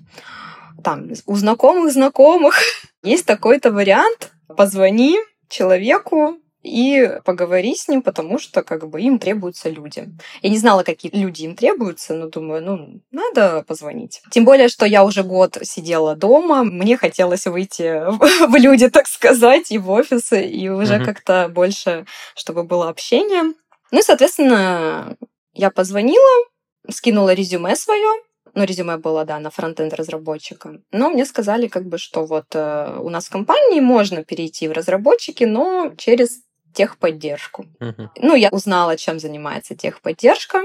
там, 0.82 1.10
у 1.26 1.36
знакомых 1.36 1.92
знакомых 1.92 2.56
есть 3.02 3.26
такой-то 3.26 3.70
вариант, 3.72 4.32
позвони 4.56 5.18
человеку, 5.48 6.38
и 6.64 7.20
поговори 7.24 7.76
с 7.76 7.88
ним, 7.88 8.02
потому 8.02 8.38
что 8.38 8.62
как 8.62 8.88
бы 8.88 9.00
им 9.00 9.18
требуются 9.18 9.68
люди. 9.68 10.08
Я 10.42 10.50
не 10.50 10.58
знала, 10.58 10.82
какие 10.82 11.14
люди 11.14 11.42
им 11.42 11.54
требуются, 11.54 12.14
но 12.14 12.28
думаю, 12.28 12.64
ну, 12.64 13.00
надо 13.12 13.62
позвонить. 13.68 14.22
Тем 14.30 14.46
более, 14.46 14.68
что 14.68 14.86
я 14.86 15.04
уже 15.04 15.22
год 15.22 15.58
сидела 15.62 16.16
дома, 16.16 16.64
мне 16.64 16.96
хотелось 16.96 17.46
выйти 17.46 18.02
в 18.48 18.56
люди, 18.56 18.88
так 18.88 19.06
сказать, 19.06 19.70
и 19.70 19.78
в 19.78 19.90
офисы, 19.90 20.42
и 20.42 20.68
уже 20.70 20.94
mm-hmm. 20.94 21.04
как-то 21.04 21.50
больше, 21.50 22.06
чтобы 22.34 22.64
было 22.64 22.88
общение. 22.88 23.52
Ну 23.90 23.98
и, 23.98 24.02
соответственно, 24.02 25.16
я 25.54 25.70
позвонила, 25.70 26.46
скинула 26.90 27.34
резюме 27.34 27.76
свое, 27.76 28.22
ну, 28.54 28.64
резюме 28.64 28.96
было, 28.96 29.24
да, 29.24 29.38
на 29.40 29.50
фронтенд 29.50 29.94
разработчика. 29.94 30.80
Но 30.92 31.10
мне 31.10 31.24
сказали, 31.24 31.66
как 31.66 31.86
бы, 31.86 31.98
что 31.98 32.24
вот 32.24 32.46
э, 32.54 32.98
у 33.00 33.10
нас 33.10 33.26
в 33.26 33.30
компании 33.30 33.80
можно 33.80 34.22
перейти 34.22 34.68
в 34.68 34.72
разработчики, 34.72 35.44
но 35.44 35.92
через 35.96 36.40
техподдержку. 36.72 37.66
Угу. 37.80 38.10
Ну, 38.16 38.34
я 38.34 38.48
узнала, 38.50 38.96
чем 38.96 39.18
занимается 39.18 39.74
техподдержка 39.74 40.62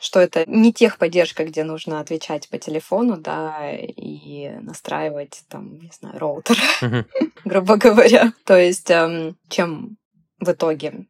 что 0.00 0.20
это 0.20 0.44
не 0.46 0.72
техподдержка, 0.72 1.44
где 1.44 1.64
нужно 1.64 2.00
отвечать 2.00 2.48
по 2.48 2.58
телефону, 2.58 3.16
да, 3.16 3.70
и 3.72 4.50
настраивать 4.60 5.44
там, 5.48 5.78
не 5.78 5.90
знаю, 5.98 6.18
роутер, 6.18 6.58
грубо 7.44 7.76
говоря. 7.76 8.32
То 8.44 8.56
есть, 8.56 8.90
эм, 8.90 9.36
чем 9.48 9.96
в 10.40 10.50
итоге 10.50 11.06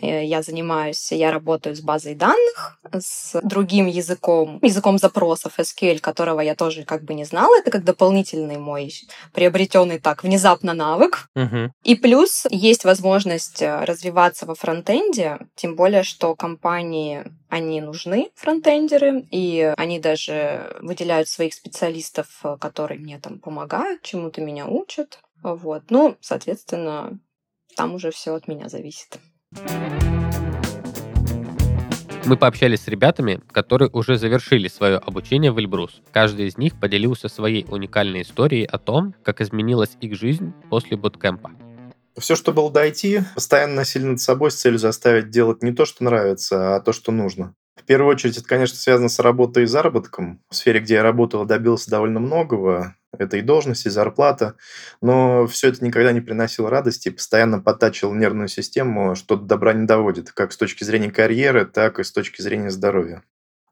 я 0.00 0.42
занимаюсь, 0.42 1.12
я 1.12 1.30
работаю 1.30 1.76
с 1.76 1.80
базой 1.80 2.14
данных, 2.14 2.78
с 2.92 3.40
другим 3.42 3.86
языком, 3.86 4.58
языком 4.62 4.98
запросов 4.98 5.58
SQL, 5.58 6.00
которого 6.00 6.40
я 6.40 6.54
тоже 6.54 6.84
как 6.84 7.04
бы 7.04 7.14
не 7.14 7.24
знала. 7.24 7.58
Это 7.58 7.70
как 7.70 7.84
дополнительный 7.84 8.58
мой 8.58 8.92
приобретенный 9.32 9.98
так 9.98 10.24
внезапно 10.24 10.74
навык. 10.74 11.28
Uh-huh. 11.36 11.70
И 11.84 11.94
плюс 11.94 12.46
есть 12.50 12.84
возможность 12.84 13.62
э, 13.62 13.84
развиваться 13.84 14.46
во 14.46 14.54
фронтенде, 14.54 15.38
тем 15.54 15.76
более, 15.76 16.02
что 16.02 16.34
компании 16.34 17.24
они 17.48 17.80
нужны, 17.80 18.30
фронтендеры, 18.34 19.26
и 19.30 19.72
они 19.76 20.00
даже 20.00 20.76
выделяют 20.80 21.28
своих 21.28 21.54
специалистов, 21.54 22.26
э, 22.42 22.56
которые 22.60 22.98
мне 22.98 23.18
там 23.18 23.38
помогают, 23.38 24.02
чему-то 24.02 24.40
меня 24.40 24.66
учат. 24.66 25.20
Вот. 25.42 25.84
Ну, 25.90 26.16
соответственно, 26.20 27.18
там 27.76 27.94
уже 27.94 28.10
все 28.10 28.34
от 28.34 28.48
меня 28.48 28.68
зависит. 28.68 29.18
Мы 32.26 32.38
пообщались 32.38 32.80
с 32.80 32.88
ребятами, 32.88 33.40
которые 33.52 33.90
уже 33.92 34.16
завершили 34.16 34.68
свое 34.68 34.96
обучение 34.96 35.52
в 35.52 35.58
Эльбрус. 35.58 36.00
Каждый 36.10 36.46
из 36.46 36.56
них 36.56 36.80
поделился 36.80 37.28
своей 37.28 37.66
уникальной 37.68 38.22
историей 38.22 38.64
о 38.64 38.78
том, 38.78 39.14
как 39.22 39.42
изменилась 39.42 39.98
их 40.00 40.14
жизнь 40.14 40.54
после 40.70 40.96
буткемпа. 40.96 41.50
Все, 42.16 42.34
что 42.34 42.52
было 42.52 42.70
до 42.70 42.86
IT, 42.86 43.24
постоянно 43.34 43.74
носили 43.74 44.04
над 44.04 44.20
собой 44.20 44.50
с 44.52 44.54
целью 44.54 44.78
заставить 44.78 45.30
делать 45.30 45.62
не 45.62 45.72
то, 45.72 45.84
что 45.84 46.02
нравится, 46.04 46.76
а 46.76 46.80
то, 46.80 46.92
что 46.92 47.12
нужно. 47.12 47.54
В 47.76 47.84
первую 47.84 48.10
очередь, 48.10 48.38
это, 48.38 48.46
конечно, 48.46 48.78
связано 48.78 49.10
с 49.10 49.18
работой 49.18 49.64
и 49.64 49.66
заработком. 49.66 50.40
В 50.48 50.56
сфере, 50.56 50.80
где 50.80 50.94
я 50.94 51.02
работал, 51.02 51.44
добился 51.44 51.90
довольно 51.90 52.20
многого. 52.20 52.96
Это 53.18 53.36
и 53.36 53.42
должность, 53.42 53.86
и 53.86 53.90
зарплата. 53.90 54.54
Но 55.00 55.46
все 55.46 55.68
это 55.68 55.84
никогда 55.84 56.12
не 56.12 56.20
приносило 56.20 56.70
радости, 56.70 57.08
постоянно 57.08 57.60
подтачивал 57.60 58.14
нервную 58.14 58.48
систему, 58.48 59.14
что 59.14 59.36
до 59.36 59.46
добра 59.46 59.72
не 59.72 59.86
доводит, 59.86 60.32
как 60.32 60.52
с 60.52 60.56
точки 60.56 60.84
зрения 60.84 61.10
карьеры, 61.10 61.64
так 61.64 61.98
и 61.98 62.04
с 62.04 62.12
точки 62.12 62.42
зрения 62.42 62.70
здоровья. 62.70 63.22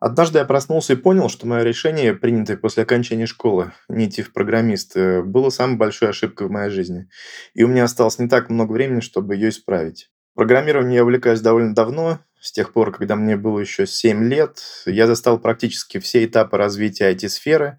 Однажды 0.01 0.41
я 0.41 0.45
проснулся 0.45 0.95
и 0.95 0.97
понял, 0.97 1.29
что 1.29 1.47
мое 1.47 1.63
решение, 1.63 2.13
принятое 2.13 2.57
после 2.57 2.83
окончания 2.83 3.27
школы, 3.27 3.73
не 3.89 4.07
идти 4.07 4.23
в 4.23 4.33
программист, 4.33 4.97
было 4.97 5.51
самой 5.51 5.77
большой 5.77 6.09
ошибкой 6.09 6.49
в 6.49 6.51
моей 6.51 6.71
жизни. 6.71 7.09
И 7.55 7.63
у 7.63 7.69
меня 7.69 7.85
осталось 7.85 8.19
не 8.19 8.29
так 8.29 8.51
много 8.51 8.73
времени, 8.73 8.99
чтобы 8.99 9.37
ее 9.37 9.51
исправить. 9.51 10.11
Программированием 10.35 10.95
я 10.95 11.03
увлекаюсь 11.05 11.41
довольно 11.41 11.73
давно, 11.73 12.19
с 12.41 12.51
тех 12.51 12.73
пор, 12.73 12.91
когда 12.91 13.15
мне 13.15 13.37
было 13.37 13.61
еще 13.61 13.87
7 13.87 14.25
лет. 14.25 14.61
Я 14.87 15.07
застал 15.07 15.39
практически 15.39 16.01
все 16.01 16.25
этапы 16.25 16.57
развития 16.57 17.13
IT-сферы. 17.13 17.79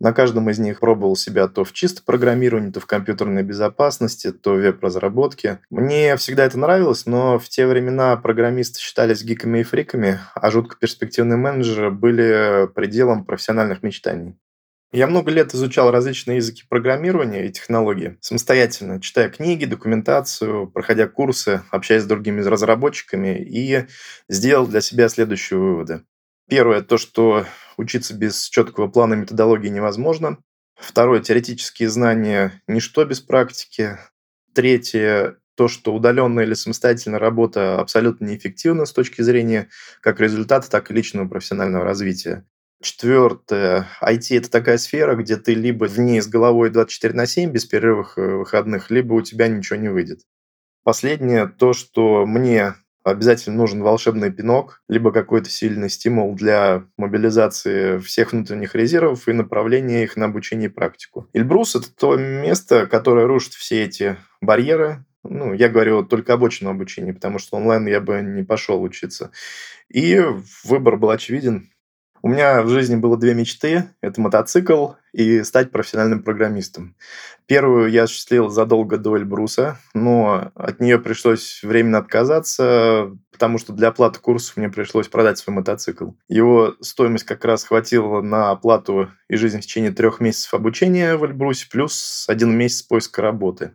На 0.00 0.14
каждом 0.14 0.48
из 0.48 0.58
них 0.58 0.80
пробовал 0.80 1.14
себя 1.14 1.46
то 1.46 1.62
в 1.62 1.72
чисто 1.74 2.02
программировании, 2.02 2.70
то 2.70 2.80
в 2.80 2.86
компьютерной 2.86 3.42
безопасности, 3.42 4.32
то 4.32 4.54
в 4.54 4.60
веб-разработке. 4.60 5.60
Мне 5.68 6.16
всегда 6.16 6.46
это 6.46 6.58
нравилось, 6.58 7.04
но 7.04 7.38
в 7.38 7.48
те 7.50 7.66
времена 7.66 8.16
программисты 8.16 8.80
считались 8.80 9.22
гиками 9.22 9.58
и 9.58 9.62
фриками, 9.62 10.18
а 10.34 10.50
жутко 10.50 10.76
перспективные 10.80 11.36
менеджеры 11.36 11.90
были 11.90 12.66
пределом 12.74 13.26
профессиональных 13.26 13.82
мечтаний. 13.82 14.36
Я 14.92 15.06
много 15.06 15.30
лет 15.30 15.54
изучал 15.54 15.92
различные 15.92 16.38
языки 16.38 16.64
программирования 16.68 17.46
и 17.46 17.52
технологии 17.52 18.16
самостоятельно, 18.20 19.00
читая 19.00 19.28
книги, 19.28 19.64
документацию, 19.64 20.66
проходя 20.66 21.06
курсы, 21.06 21.62
общаясь 21.70 22.02
с 22.02 22.06
другими 22.06 22.40
разработчиками 22.40 23.38
и 23.38 23.86
сделал 24.28 24.66
для 24.66 24.80
себя 24.80 25.08
следующие 25.08 25.60
выводы. 25.60 26.02
Первое, 26.48 26.80
то, 26.80 26.98
что 26.98 27.44
учиться 27.80 28.14
без 28.14 28.48
четкого 28.48 28.88
плана 28.88 29.14
методологии 29.14 29.68
невозможно. 29.68 30.38
Второе, 30.76 31.20
теоретические 31.20 31.90
знания– 31.90 32.62
ничто 32.68 33.04
без 33.04 33.20
практики. 33.20 33.98
Третье, 34.54 35.36
то, 35.54 35.68
что 35.68 35.92
удаленная 35.92 36.44
или 36.44 36.54
самостоятельная 36.54 37.18
работа 37.18 37.78
абсолютно 37.78 38.24
неэффективна 38.24 38.86
с 38.86 38.92
точки 38.92 39.20
зрения 39.20 39.68
как 40.00 40.20
результата, 40.20 40.70
так 40.70 40.90
и 40.90 40.94
личного 40.94 41.28
профессионального 41.28 41.84
развития. 41.84 42.46
Четвертое. 42.82 43.86
IT– 44.02 44.28
это 44.38 44.50
такая 44.50 44.78
сфера, 44.78 45.14
где 45.16 45.36
ты 45.36 45.52
либо 45.52 45.84
в 45.86 45.98
ней 45.98 46.22
с 46.22 46.26
головой 46.26 46.70
24 46.70 47.12
на 47.12 47.26
7 47.26 47.50
без 47.50 47.66
перерывов 47.66 48.16
э, 48.16 48.22
выходных, 48.22 48.90
либо 48.90 49.12
у 49.12 49.20
тебя 49.20 49.48
ничего 49.48 49.78
не 49.78 49.88
выйдет. 49.88 50.20
Последнее– 50.82 51.46
то, 51.58 51.74
что 51.74 52.24
мне 52.24 52.74
обязательно 53.04 53.56
нужен 53.56 53.82
волшебный 53.82 54.30
пинок, 54.30 54.82
либо 54.88 55.12
какой-то 55.12 55.50
сильный 55.50 55.90
стимул 55.90 56.34
для 56.34 56.84
мобилизации 56.96 57.98
всех 57.98 58.32
внутренних 58.32 58.74
резервов 58.74 59.28
и 59.28 59.32
направления 59.32 60.04
их 60.04 60.16
на 60.16 60.26
обучение 60.26 60.68
и 60.68 60.72
практику. 60.72 61.28
Эльбрус– 61.32 61.74
это 61.76 61.94
то 61.94 62.16
место, 62.16 62.86
которое 62.86 63.26
рушит 63.26 63.54
все 63.54 63.84
эти 63.84 64.16
барьеры, 64.40 65.04
ну, 65.22 65.52
я 65.52 65.68
говорю 65.68 66.04
только 66.04 66.32
об 66.32 66.44
очном 66.44 66.74
обучении, 66.74 67.12
потому 67.12 67.38
что 67.38 67.56
онлайн 67.56 67.86
я 67.86 68.00
бы 68.00 68.22
не 68.22 68.42
пошел 68.42 68.82
учиться. 68.82 69.30
И 69.88 70.18
выбор 70.64 70.96
был 70.96 71.10
очевиден. 71.10 71.70
У 72.22 72.28
меня 72.28 72.62
в 72.62 72.68
жизни 72.68 72.96
было 72.96 73.16
две 73.16 73.34
мечты. 73.34 73.90
Это 74.02 74.20
мотоцикл 74.20 74.92
и 75.12 75.42
стать 75.42 75.70
профессиональным 75.70 76.22
программистом. 76.22 76.94
Первую 77.46 77.90
я 77.90 78.04
осуществил 78.04 78.48
задолго 78.48 78.98
до 78.98 79.16
Эльбруса, 79.16 79.78
но 79.94 80.52
от 80.54 80.80
нее 80.80 80.98
пришлось 80.98 81.60
временно 81.62 81.98
отказаться, 81.98 83.16
потому 83.32 83.58
что 83.58 83.72
для 83.72 83.88
оплаты 83.88 84.20
курсов 84.20 84.56
мне 84.56 84.68
пришлось 84.68 85.08
продать 85.08 85.38
свой 85.38 85.56
мотоцикл. 85.56 86.10
Его 86.28 86.74
стоимость 86.80 87.24
как 87.24 87.44
раз 87.44 87.64
хватила 87.64 88.20
на 88.20 88.50
оплату 88.50 89.10
и 89.28 89.36
жизнь 89.36 89.58
в 89.58 89.62
течение 89.62 89.90
трех 89.90 90.20
месяцев 90.20 90.54
обучения 90.54 91.16
в 91.16 91.24
Эльбрусе, 91.24 91.66
плюс 91.70 92.26
один 92.28 92.56
месяц 92.56 92.82
поиска 92.82 93.22
работы. 93.22 93.72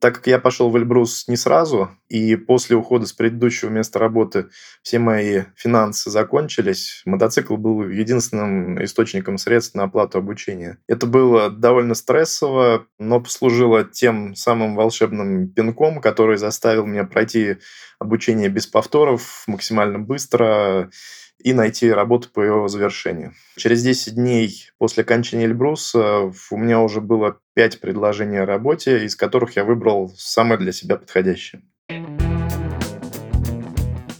Так 0.00 0.16
как 0.16 0.26
я 0.28 0.38
пошел 0.38 0.70
в 0.70 0.76
Эльбрус 0.76 1.26
не 1.26 1.36
сразу, 1.36 1.90
и 2.08 2.36
после 2.36 2.76
ухода 2.76 3.04
с 3.06 3.12
предыдущего 3.12 3.68
места 3.68 3.98
работы 3.98 4.46
все 4.82 5.00
мои 5.00 5.42
финансы 5.56 6.08
закончились, 6.10 7.02
мотоцикл 7.04 7.56
был 7.56 7.88
единственным 7.88 8.82
источником 8.84 9.38
средств 9.38 9.74
на 9.74 9.84
оплату 9.84 10.18
обучения. 10.18 10.78
Это 10.86 11.06
было 11.06 11.50
довольно 11.50 11.94
стрессово, 11.94 12.86
но 13.00 13.20
послужило 13.20 13.82
тем 13.82 14.36
самым 14.36 14.76
волшебным 14.76 15.48
пинком, 15.48 16.00
который 16.00 16.36
заставил 16.36 16.86
меня 16.86 17.02
пройти 17.02 17.56
обучение 17.98 18.48
без 18.48 18.68
повторов 18.68 19.42
максимально 19.48 19.98
быстро 19.98 20.90
и 21.42 21.52
найти 21.52 21.90
работу 21.90 22.28
по 22.32 22.40
его 22.40 22.68
завершению. 22.68 23.32
Через 23.56 23.82
10 23.82 24.14
дней 24.14 24.70
после 24.78 25.02
окончания 25.02 25.44
Эльбруса 25.44 26.32
у 26.50 26.56
меня 26.56 26.80
уже 26.80 27.00
было 27.00 27.38
5 27.54 27.80
предложений 27.80 28.38
о 28.38 28.46
работе, 28.46 29.04
из 29.04 29.16
которых 29.16 29.56
я 29.56 29.64
выбрал 29.64 30.12
самое 30.16 30.58
для 30.58 30.72
себя 30.72 30.96
подходящее. 30.96 31.62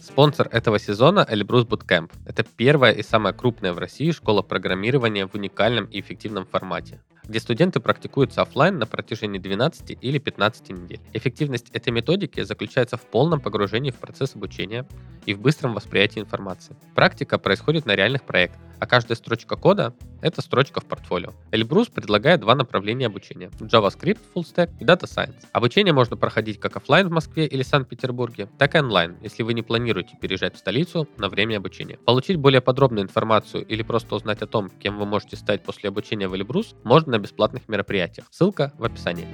Спонсор 0.01 0.49
этого 0.51 0.79
сезона– 0.79 1.25
Эльбрус 1.29 1.65
Bootcamp. 1.65 2.11
Это 2.25 2.43
первая 2.43 2.91
и 2.91 3.03
самая 3.03 3.33
крупная 3.33 3.71
в 3.73 3.77
России 3.77 4.11
школа 4.11 4.41
программирования 4.41 5.25
в 5.25 5.35
уникальном 5.35 5.85
и 5.85 6.01
эффективном 6.01 6.45
формате 6.45 7.01
где 7.29 7.39
студенты 7.39 7.79
практикуются 7.79 8.41
офлайн 8.41 8.79
на 8.79 8.87
протяжении 8.87 9.37
12 9.37 9.99
или 10.01 10.17
15 10.17 10.69
недель. 10.71 10.99
Эффективность 11.13 11.69
этой 11.71 11.91
методики 11.91 12.41
заключается 12.41 12.97
в 12.97 13.03
полном 13.03 13.39
погружении 13.39 13.91
в 13.91 13.97
процесс 13.97 14.35
обучения 14.35 14.87
и 15.27 15.35
в 15.35 15.39
быстром 15.39 15.75
восприятии 15.75 16.19
информации. 16.19 16.75
Практика 16.95 17.37
происходит 17.37 17.85
на 17.85 17.95
реальных 17.95 18.23
проектах, 18.23 18.59
а 18.79 18.85
каждая 18.85 19.15
строчка 19.15 19.55
кода— 19.55 19.93
это 20.21 20.41
строчка 20.41 20.79
в 20.79 20.85
портфолио. 20.85 21.33
Эльбрус 21.51 21.87
предлагает 21.87 22.41
два 22.41 22.55
направления 22.55 23.07
обучения— 23.07 23.49
JavaScript, 23.59 24.19
Full 24.33 24.43
Stack 24.43 24.71
и 24.79 24.83
Data 24.83 25.03
Science. 25.03 25.45
Обучение 25.51 25.93
можно 25.93 26.17
проходить 26.17 26.59
как 26.59 26.77
офлайн 26.77 27.07
в 27.07 27.11
Москве 27.11 27.45
или 27.45 27.63
Санкт-Петербурге, 27.63 28.49
так 28.57 28.75
и 28.75 28.79
онлайн, 28.79 29.17
если 29.21 29.43
вы 29.43 29.53
не 29.53 29.61
планируете 29.61 30.17
переезжать 30.19 30.55
в 30.55 30.59
столицу 30.59 31.07
на 31.17 31.29
время 31.29 31.57
обучения. 31.57 31.97
Получить 32.05 32.37
более 32.37 32.61
подробную 32.61 33.05
информацию 33.05 33.65
или 33.65 33.83
просто 33.83 34.15
узнать 34.15 34.41
о 34.41 34.47
том, 34.47 34.69
кем 34.69 34.97
вы 34.97 35.05
можете 35.05 35.35
стать 35.35 35.63
после 35.63 35.89
обучения 35.89 36.27
в 36.27 36.35
Эльбрус, 36.35 36.75
можно 36.83 37.13
на 37.13 37.19
бесплатных 37.19 37.67
мероприятиях. 37.67 38.27
Ссылка 38.31 38.73
в 38.77 38.83
описании. 38.83 39.27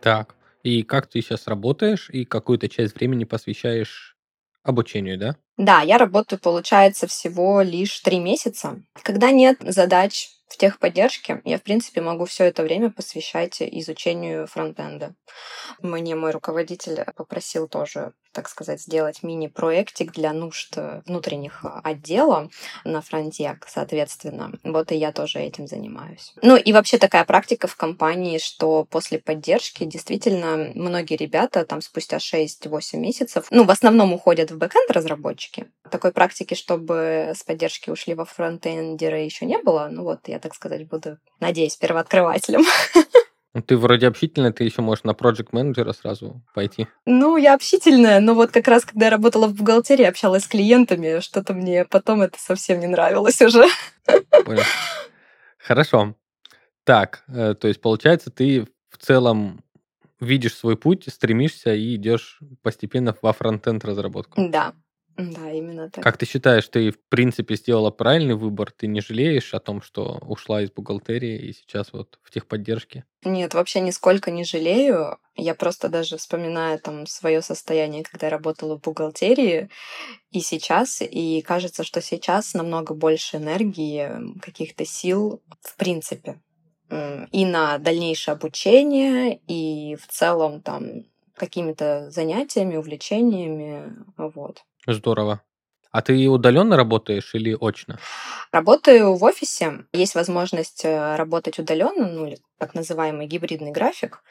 Так, 0.00 0.36
и 0.62 0.82
как 0.82 1.06
ты 1.06 1.20
сейчас 1.20 1.46
работаешь, 1.46 2.08
и 2.10 2.24
какую-то 2.24 2.68
часть 2.68 2.94
времени 2.94 3.24
посвящаешь 3.24 4.17
обучению, 4.68 5.18
да? 5.18 5.36
Да, 5.56 5.80
я 5.82 5.98
работаю, 5.98 6.38
получается, 6.38 7.06
всего 7.06 7.62
лишь 7.62 7.98
три 8.00 8.20
месяца. 8.20 8.82
Когда 9.02 9.30
нет 9.30 9.58
задач 9.60 10.28
в 10.48 10.56
техподдержке, 10.56 11.42
я, 11.44 11.58
в 11.58 11.62
принципе, 11.62 12.00
могу 12.00 12.24
все 12.24 12.44
это 12.44 12.62
время 12.62 12.90
посвящать 12.90 13.60
изучению 13.60 14.46
фронтенда. 14.46 15.14
Мне 15.82 16.14
мой 16.14 16.30
руководитель 16.30 17.04
попросил 17.16 17.68
тоже 17.68 18.12
так 18.32 18.48
сказать, 18.48 18.80
сделать 18.80 19.22
мини-проектик 19.22 20.12
для 20.12 20.32
нужд 20.32 20.76
внутренних 21.06 21.64
отдела 21.84 22.50
на 22.84 23.00
фронте, 23.00 23.58
соответственно. 23.66 24.52
Вот 24.64 24.92
и 24.92 24.96
я 24.96 25.12
тоже 25.12 25.40
этим 25.40 25.66
занимаюсь. 25.66 26.34
Ну 26.42 26.56
и 26.56 26.72
вообще 26.72 26.98
такая 26.98 27.24
практика 27.24 27.66
в 27.66 27.76
компании, 27.76 28.38
что 28.38 28.84
после 28.84 29.18
поддержки 29.18 29.84
действительно 29.84 30.72
многие 30.74 31.16
ребята 31.16 31.64
там 31.64 31.80
спустя 31.80 32.18
6-8 32.18 32.96
месяцев, 32.96 33.46
ну, 33.50 33.64
в 33.64 33.70
основном 33.70 34.12
уходят 34.12 34.50
в 34.50 34.58
бэкэнд 34.58 34.90
разработчики. 34.90 35.66
Такой 35.90 36.12
практики, 36.12 36.54
чтобы 36.54 37.32
с 37.34 37.42
поддержки 37.42 37.90
ушли 37.90 38.14
во 38.14 38.24
фронтендеры 38.24 39.18
еще 39.18 39.46
не 39.46 39.58
было. 39.58 39.88
Ну 39.90 40.04
вот, 40.04 40.28
я, 40.28 40.38
так 40.38 40.54
сказать, 40.54 40.88
буду, 40.88 41.18
надеюсь, 41.40 41.76
первооткрывателем. 41.76 42.64
Ну, 43.58 43.62
ты 43.62 43.76
вроде 43.76 44.06
общительная, 44.06 44.52
ты 44.52 44.62
еще 44.62 44.82
можешь 44.82 45.02
на 45.02 45.14
проект 45.14 45.52
менеджера 45.52 45.92
сразу 45.92 46.40
пойти. 46.54 46.86
Ну, 47.06 47.36
я 47.36 47.54
общительная, 47.54 48.20
но 48.20 48.34
вот 48.34 48.52
как 48.52 48.68
раз, 48.68 48.84
когда 48.84 49.06
я 49.06 49.10
работала 49.10 49.48
в 49.48 49.54
бухгалтерии, 49.54 50.04
общалась 50.04 50.44
с 50.44 50.46
клиентами, 50.46 51.18
что-то 51.18 51.54
мне 51.54 51.84
потом 51.84 52.22
это 52.22 52.38
совсем 52.38 52.78
не 52.78 52.86
нравилось 52.86 53.42
уже. 53.42 53.64
Понял. 54.44 54.62
Хорошо. 55.58 56.14
Так, 56.84 57.24
э, 57.26 57.56
то 57.58 57.66
есть, 57.66 57.80
получается, 57.80 58.30
ты 58.30 58.68
в 58.90 58.98
целом 58.98 59.64
видишь 60.20 60.54
свой 60.54 60.76
путь, 60.76 61.06
стремишься 61.12 61.74
и 61.74 61.96
идешь 61.96 62.38
постепенно 62.62 63.12
во 63.20 63.32
фронтенд 63.32 63.84
разработку. 63.84 64.40
Да, 64.40 64.72
да, 65.18 65.50
именно 65.50 65.90
так. 65.90 66.04
Как 66.04 66.16
ты 66.16 66.26
считаешь, 66.26 66.68
ты 66.68 66.92
в 66.92 67.00
принципе 67.08 67.56
сделала 67.56 67.90
правильный 67.90 68.36
выбор? 68.36 68.70
Ты 68.70 68.86
не 68.86 69.00
жалеешь 69.00 69.52
о 69.52 69.58
том, 69.58 69.82
что 69.82 70.18
ушла 70.22 70.62
из 70.62 70.70
бухгалтерии 70.70 71.36
и 71.36 71.52
сейчас 71.52 71.92
вот 71.92 72.20
в 72.22 72.30
техподдержке? 72.30 73.04
Нет, 73.24 73.52
вообще 73.52 73.80
нисколько 73.80 74.30
не 74.30 74.44
жалею. 74.44 75.18
Я 75.34 75.56
просто 75.56 75.88
даже 75.88 76.18
вспоминаю 76.18 76.78
там 76.78 77.06
свое 77.06 77.42
состояние, 77.42 78.04
когда 78.04 78.28
я 78.28 78.30
работала 78.30 78.78
в 78.78 78.80
бухгалтерии, 78.80 79.70
и 80.30 80.40
сейчас, 80.40 81.02
и 81.02 81.42
кажется, 81.42 81.82
что 81.82 82.00
сейчас 82.00 82.54
намного 82.54 82.94
больше 82.94 83.38
энергии, 83.38 84.40
каких-то 84.40 84.84
сил 84.84 85.42
в 85.62 85.76
принципе 85.76 86.40
и 87.32 87.44
на 87.44 87.78
дальнейшее 87.78 88.32
обучение, 88.32 89.40
и 89.46 89.96
в 89.96 90.06
целом 90.06 90.62
там 90.62 91.04
какими-то 91.34 92.10
занятиями, 92.10 92.76
увлечениями, 92.76 93.94
вот. 94.16 94.64
Здорово. 94.88 95.42
А 95.90 96.02
ты 96.02 96.28
удаленно 96.28 96.76
работаешь 96.76 97.34
или 97.34 97.56
очно? 97.58 97.98
Работаю 98.52 99.14
в 99.14 99.24
офисе. 99.24 99.84
Есть 99.92 100.14
возможность 100.14 100.84
э, 100.84 101.16
работать 101.16 101.58
удаленно, 101.58 102.08
ну 102.08 102.26
или 102.26 102.38
так 102.58 102.74
называемый 102.74 103.26
гибридный 103.26 103.70
график. 103.70 104.22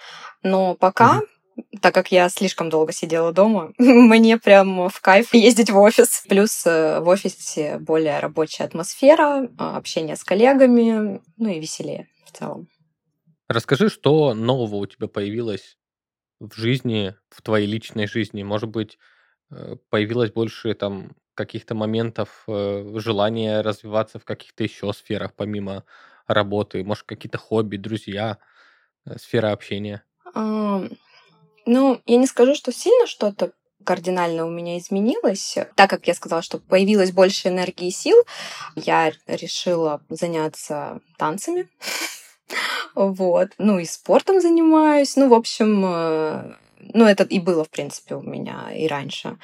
Но 0.41 0.75
пока, 0.75 1.19
угу. 1.19 1.65
так 1.79 1.93
как 1.93 2.11
я 2.11 2.29
слишком 2.29 2.69
долго 2.69 2.91
сидела 2.91 3.31
дома, 3.33 3.71
мне 3.77 4.37
прям 4.37 4.89
в 4.89 4.99
кайф 5.01 5.33
ездить 5.33 5.69
в 5.69 5.77
офис. 5.77 6.23
Плюс 6.27 6.65
э, 6.65 7.01
в 7.01 7.07
офисе 7.07 7.77
более 7.79 8.19
рабочая 8.19 8.63
атмосфера, 8.63 9.47
а, 9.59 9.77
общение 9.77 10.15
с 10.15 10.23
коллегами, 10.23 11.21
ну 11.37 11.49
и 11.49 11.59
веселее 11.59 12.07
в 12.25 12.37
целом. 12.37 12.67
Расскажи, 13.47 13.89
что 13.89 14.33
нового 14.33 14.75
у 14.75 14.85
тебя 14.87 15.07
появилось 15.07 15.77
в 16.39 16.55
жизни, 16.55 17.15
в 17.29 17.41
твоей 17.41 17.67
личной 17.67 18.07
жизни? 18.07 18.41
Может 18.43 18.69
быть, 18.69 18.97
появилось 19.89 20.31
больше 20.31 20.73
там 20.73 21.15
каких-то 21.37 21.75
моментов 21.75 22.43
э, 22.47 22.93
желания 22.95 23.61
развиваться 23.61 24.19
в 24.19 24.25
каких-то 24.25 24.63
еще 24.63 24.91
сферах, 24.91 25.33
помимо 25.35 25.83
работы? 26.27 26.83
Может, 26.83 27.03
какие-то 27.03 27.37
хобби, 27.37 27.77
друзья, 27.77 28.39
э, 29.05 29.17
сфера 29.17 29.51
общения? 29.51 30.03
Ам, 30.33 30.89
Ну, 31.65 32.01
я 32.05 32.17
не 32.17 32.27
скажу, 32.27 32.55
что 32.55 32.71
сильно 32.71 33.07
что-то 33.07 33.51
кардинально 33.83 34.45
у 34.45 34.49
меня 34.49 34.77
изменилось. 34.77 35.57
Так 35.75 35.89
как 35.89 36.07
я 36.07 36.13
сказала, 36.13 36.41
что 36.41 36.59
появилось 36.59 37.11
больше 37.11 37.47
энергии 37.47 37.87
и 37.87 37.91
сил, 37.91 38.17
я 38.75 39.13
решила 39.27 40.01
заняться 40.09 40.99
танцами. 41.17 41.69
Вот. 42.95 43.49
Ну, 43.57 43.77
и 43.77 43.85
спортом 43.85 44.39
занимаюсь. 44.39 45.17
Ну, 45.17 45.27
в 45.27 45.33
общем, 45.33 45.83
э, 45.85 46.55
ну, 46.79 47.05
это 47.05 47.23
и 47.23 47.39
было, 47.39 47.63
в 47.63 47.69
принципе, 47.69 48.15
у 48.15 48.21
меня 48.21 48.71
и 48.75 48.87
раньше. 48.87 49.37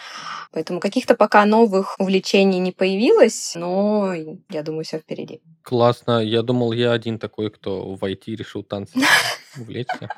Поэтому 0.52 0.80
каких-то 0.80 1.16
пока 1.16 1.46
новых 1.46 1.96
увлечений 2.00 2.60
не 2.60 2.72
появилось, 2.72 3.54
но 3.56 4.14
я 4.50 4.64
думаю, 4.64 4.84
все 4.84 5.00
впереди. 5.00 5.42
Классно. 5.64 6.24
Я 6.24 6.42
думал, 6.42 6.74
я 6.74 6.92
один 6.92 7.20
такой, 7.20 7.50
кто 7.50 7.96
в 7.96 8.04
IT 8.04 8.36
решил 8.36 8.64
танцы 8.64 9.00
увлечься. 9.58 10.10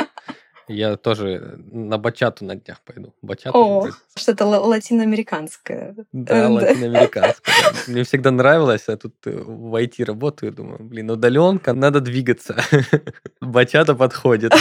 Я 0.68 0.98
тоже 0.98 1.60
на 1.72 1.98
бачату 2.00 2.44
на 2.44 2.56
днях 2.56 2.82
пойду. 2.84 3.14
Бачату 3.22 3.58
О, 3.58 3.90
что-то 4.16 4.46
ла- 4.46 4.62
латиноамериканское. 4.62 5.96
Да, 6.12 6.50
да. 6.50 6.74
Мне 7.88 8.04
всегда 8.04 8.32
нравилось, 8.32 8.88
а 8.88 8.98
тут 8.98 9.14
э, 9.26 9.32
в 9.32 9.76
IT 9.76 10.04
работаю, 10.04 10.52
думаю, 10.52 10.84
блин, 10.84 11.12
удаленка, 11.12 11.74
надо 11.74 12.00
двигаться. 12.00 12.56
Бачата 13.42 13.94
подходит. 13.94 14.54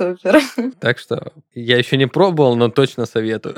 Супер. 0.00 0.40
Так 0.80 0.98
что 0.98 1.32
я 1.52 1.76
еще 1.76 1.98
не 1.98 2.06
пробовал, 2.06 2.56
но 2.56 2.70
точно 2.70 3.04
советую. 3.04 3.54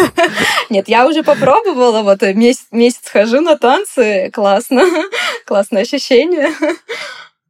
Нет, 0.70 0.88
я 0.88 1.08
уже 1.08 1.24
попробовала, 1.24 2.02
вот 2.02 2.22
э, 2.22 2.34
месяц, 2.34 2.68
месяц 2.70 3.08
хожу 3.08 3.40
на 3.40 3.58
танцы, 3.58 4.30
классно, 4.32 4.84
классное 5.44 5.82
ощущение. 5.82 6.50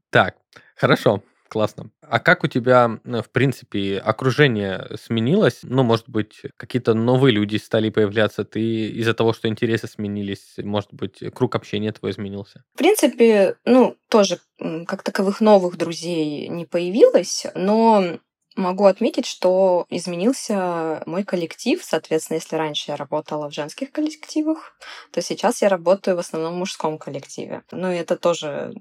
Так, 0.08 0.36
хорошо, 0.76 1.22
классно. 1.52 1.90
А 2.00 2.18
как 2.18 2.44
у 2.44 2.46
тебя, 2.46 2.98
э, 3.04 3.20
в 3.20 3.30
принципе, 3.30 3.98
окружение 3.98 4.88
сменилось? 4.98 5.60
Ну, 5.62 5.82
может 5.82 6.08
быть, 6.08 6.40
какие-то 6.56 6.94
новые 6.94 7.34
люди 7.34 7.58
стали 7.58 7.90
появляться, 7.90 8.44
ты 8.46 8.88
из-за 8.88 9.12
того, 9.12 9.34
что 9.34 9.48
интересы 9.48 9.86
сменились, 9.86 10.54
может 10.56 10.94
быть, 10.94 11.22
круг 11.34 11.54
общения 11.54 11.92
твой 11.92 12.12
изменился? 12.12 12.64
В 12.74 12.78
принципе, 12.78 13.56
ну, 13.66 13.96
тоже 14.08 14.38
как 14.86 15.02
таковых 15.02 15.42
новых 15.42 15.76
друзей 15.76 16.48
не 16.48 16.64
появилось, 16.64 17.44
но 17.54 18.18
могу 18.56 18.86
отметить, 18.86 19.26
что 19.26 19.84
изменился 19.90 21.02
мой 21.04 21.22
коллектив. 21.22 21.82
Соответственно, 21.84 22.36
если 22.38 22.56
раньше 22.56 22.92
я 22.92 22.96
работала 22.96 23.50
в 23.50 23.54
женских 23.54 23.92
коллективах, 23.92 24.74
то 25.12 25.20
сейчас 25.20 25.60
я 25.60 25.68
работаю 25.68 26.16
в 26.16 26.20
основном 26.20 26.54
в 26.54 26.58
мужском 26.58 26.96
коллективе. 26.96 27.62
Ну, 27.72 27.92
и 27.92 27.96
это 27.96 28.16
тоже 28.16 28.72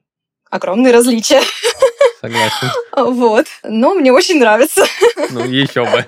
огромные 0.49 0.93
различия. 0.93 1.41
Согласен. 2.21 2.69
Вот. 2.95 3.47
Но 3.63 3.95
мне 3.95 4.11
очень 4.13 4.39
нравится. 4.39 4.85
Ну, 5.31 5.43
еще 5.43 5.85
бы. 5.85 6.05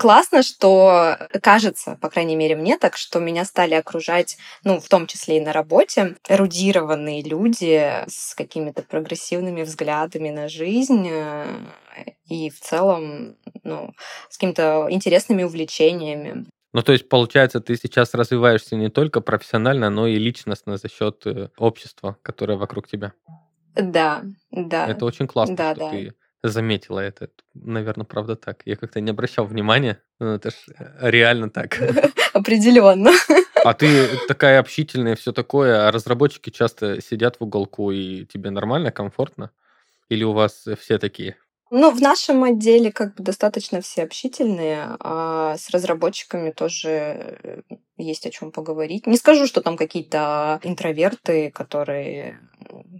Классно, 0.00 0.42
что 0.42 1.18
кажется, 1.42 1.98
по 2.00 2.08
крайней 2.08 2.34
мере 2.34 2.56
мне 2.56 2.78
так, 2.78 2.96
что 2.96 3.18
меня 3.18 3.44
стали 3.44 3.74
окружать, 3.74 4.38
ну, 4.64 4.80
в 4.80 4.88
том 4.88 5.06
числе 5.06 5.36
и 5.36 5.40
на 5.42 5.52
работе, 5.52 6.16
эрудированные 6.26 7.22
люди 7.22 8.02
с 8.08 8.34
какими-то 8.34 8.80
прогрессивными 8.80 9.62
взглядами 9.62 10.30
на 10.30 10.48
жизнь 10.48 11.06
э, 11.10 11.44
и 12.24 12.48
в 12.48 12.58
целом, 12.60 13.36
ну, 13.62 13.92
с 14.30 14.38
какими-то 14.38 14.86
интересными 14.88 15.42
увлечениями. 15.42 16.46
Ну, 16.72 16.82
то 16.82 16.92
есть, 16.92 17.08
получается, 17.10 17.60
ты 17.60 17.76
сейчас 17.76 18.14
развиваешься 18.14 18.76
не 18.76 18.88
только 18.88 19.20
профессионально, 19.20 19.90
но 19.90 20.06
и 20.06 20.16
личностно 20.16 20.78
за 20.78 20.88
счет 20.88 21.26
э, 21.26 21.50
общества, 21.58 22.16
которое 22.22 22.56
вокруг 22.56 22.88
тебя. 22.88 23.12
Да, 23.74 24.24
да. 24.50 24.88
Это 24.88 25.04
очень 25.04 25.26
классно, 25.26 25.56
Да, 25.56 25.74
что 25.74 25.84
да. 25.84 25.90
ты 25.90 26.14
заметила 26.42 27.00
это. 27.00 27.28
Наверное, 27.54 28.04
правда 28.04 28.36
так. 28.36 28.62
Я 28.64 28.76
как-то 28.76 29.00
не 29.00 29.10
обращал 29.10 29.46
внимания, 29.46 30.02
но 30.18 30.34
это 30.34 30.50
ж 30.50 30.54
э, 30.78 31.10
реально 31.10 31.50
так. 31.50 31.78
Определенно. 32.32 33.10
А 33.62 33.74
ты 33.74 34.08
такая 34.26 34.58
общительная, 34.58 35.16
все 35.16 35.32
такое, 35.32 35.86
а 35.86 35.92
разработчики 35.92 36.48
часто 36.48 37.02
сидят 37.02 37.36
в 37.38 37.44
уголку, 37.44 37.90
и 37.90 38.24
тебе 38.24 38.48
нормально, 38.48 38.90
комфортно? 38.90 39.50
Или 40.08 40.24
у 40.24 40.32
вас 40.32 40.64
все 40.80 40.96
такие? 40.96 41.36
Ну, 41.70 41.90
в 41.90 42.00
нашем 42.00 42.42
отделе 42.42 42.90
как 42.90 43.14
бы 43.14 43.22
достаточно 43.22 43.80
все 43.80 44.02
общительные, 44.02 44.96
а 44.98 45.56
с 45.56 45.70
разработчиками 45.70 46.50
тоже 46.50 46.88
э, 46.88 47.60
есть 47.96 48.26
о 48.26 48.30
чем 48.30 48.50
поговорить. 48.50 49.06
Не 49.06 49.16
скажу, 49.16 49.46
что 49.46 49.60
там 49.60 49.76
какие-то 49.76 50.58
интроверты, 50.64 51.50
которые 51.52 52.40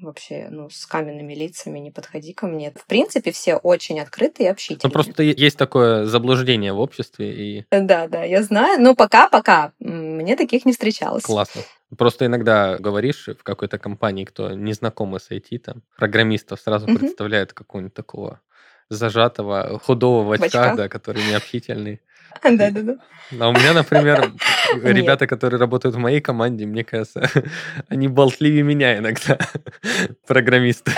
вообще 0.03 0.49
ну, 0.51 0.69
с 0.71 0.87
каменными 0.87 1.35
лицами 1.35 1.79
не 1.79 1.91
подходи 1.91 2.33
ко 2.33 2.47
мне. 2.47 2.73
В 2.73 2.87
принципе, 2.87 3.31
все 3.33 3.57
очень 3.57 4.01
открытые 4.01 4.47
и 4.47 4.49
Ну, 4.49 4.53
общительные. 4.53 4.93
просто 4.93 5.23
е- 5.23 5.35
есть 5.37 5.57
такое 5.57 6.05
заблуждение 6.07 6.73
в 6.73 6.81
обществе, 6.81 7.33
и 7.35 7.65
Да, 7.71 8.07
да, 8.09 8.25
я 8.25 8.43
знаю. 8.43 8.81
Но 8.81 8.95
пока-пока 8.95 9.73
мне 9.79 10.37
таких 10.37 10.65
не 10.67 10.73
встречалось. 10.73 11.23
классно. 11.25 11.63
Просто 11.99 12.27
иногда 12.27 12.79
говоришь 12.79 13.29
в 13.29 13.43
какой-то 13.43 13.79
компании, 13.79 14.25
кто 14.25 14.53
не 14.53 14.73
знакомый 14.73 15.19
с 15.21 15.31
IT, 15.31 15.59
там, 15.59 15.83
программистов, 15.97 16.61
сразу 16.61 16.87
Мгм. 16.89 16.99
представляет 16.99 17.53
какого-нибудь 17.53 17.95
такого 17.95 18.41
зажатого, 18.89 19.79
худого 19.83 20.25
в 20.25 20.33
очках. 20.33 20.77
да, 20.77 20.89
который 20.89 21.23
необщительный. 21.25 22.01
Да, 22.43 22.71
да, 22.71 22.83
да. 22.83 22.97
А 23.39 23.49
у 23.49 23.53
меня, 23.53 23.73
например, 23.73 24.33
ребята, 24.83 25.27
которые 25.27 25.61
работают 25.61 25.95
в 25.95 25.99
моей 25.99 26.21
команде, 26.21 26.67
мне 26.67 26.85
кажется, 26.85 27.29
они 27.89 28.09
болтливее 28.09 28.63
меня 28.63 28.99
иногда, 28.99 29.39
программисты. 30.27 30.93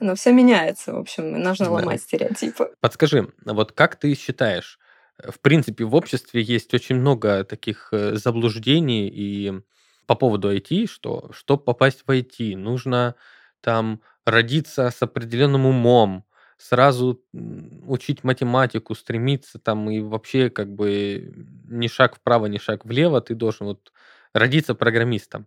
Но 0.00 0.14
все 0.14 0.32
меняется, 0.32 0.92
в 0.92 0.98
общем, 0.98 1.40
нужно 1.40 1.66
Да. 1.66 1.72
ломать 1.72 2.02
стереотипы. 2.02 2.70
Подскажи, 2.80 3.28
вот 3.44 3.72
как 3.72 3.96
ты 3.96 4.14
считаешь, 4.14 4.78
э, 5.22 5.30
в 5.30 5.40
принципе, 5.40 5.84
в 5.84 5.94
обществе 5.94 6.40
есть 6.42 6.72
очень 6.74 6.96
много 6.96 7.44
таких 7.44 7.88
э, 7.92 8.14
заблуждений 8.14 9.08
и 9.08 9.52
по 10.06 10.14
поводу 10.14 10.54
IT, 10.54 10.86
что 10.88 11.30
чтобы 11.32 11.64
попасть 11.64 12.04
в 12.06 12.10
IT, 12.10 12.56
нужно 12.56 13.14
там 13.60 14.00
родиться 14.24 14.90
с 14.90 15.02
определенным 15.02 15.66
умом, 15.66 16.24
сразу 16.58 17.22
учить 17.86 18.24
математику, 18.24 18.94
стремиться 18.94 19.58
там 19.58 19.90
и 19.90 20.00
вообще 20.00 20.50
как 20.50 20.72
бы 20.74 21.32
ни 21.68 21.88
шаг 21.88 22.16
вправо, 22.16 22.46
ни 22.46 22.58
шаг 22.58 22.84
влево, 22.84 23.20
ты 23.20 23.34
должен 23.34 23.66
вот 23.68 23.92
родиться 24.34 24.74
программистом. 24.74 25.46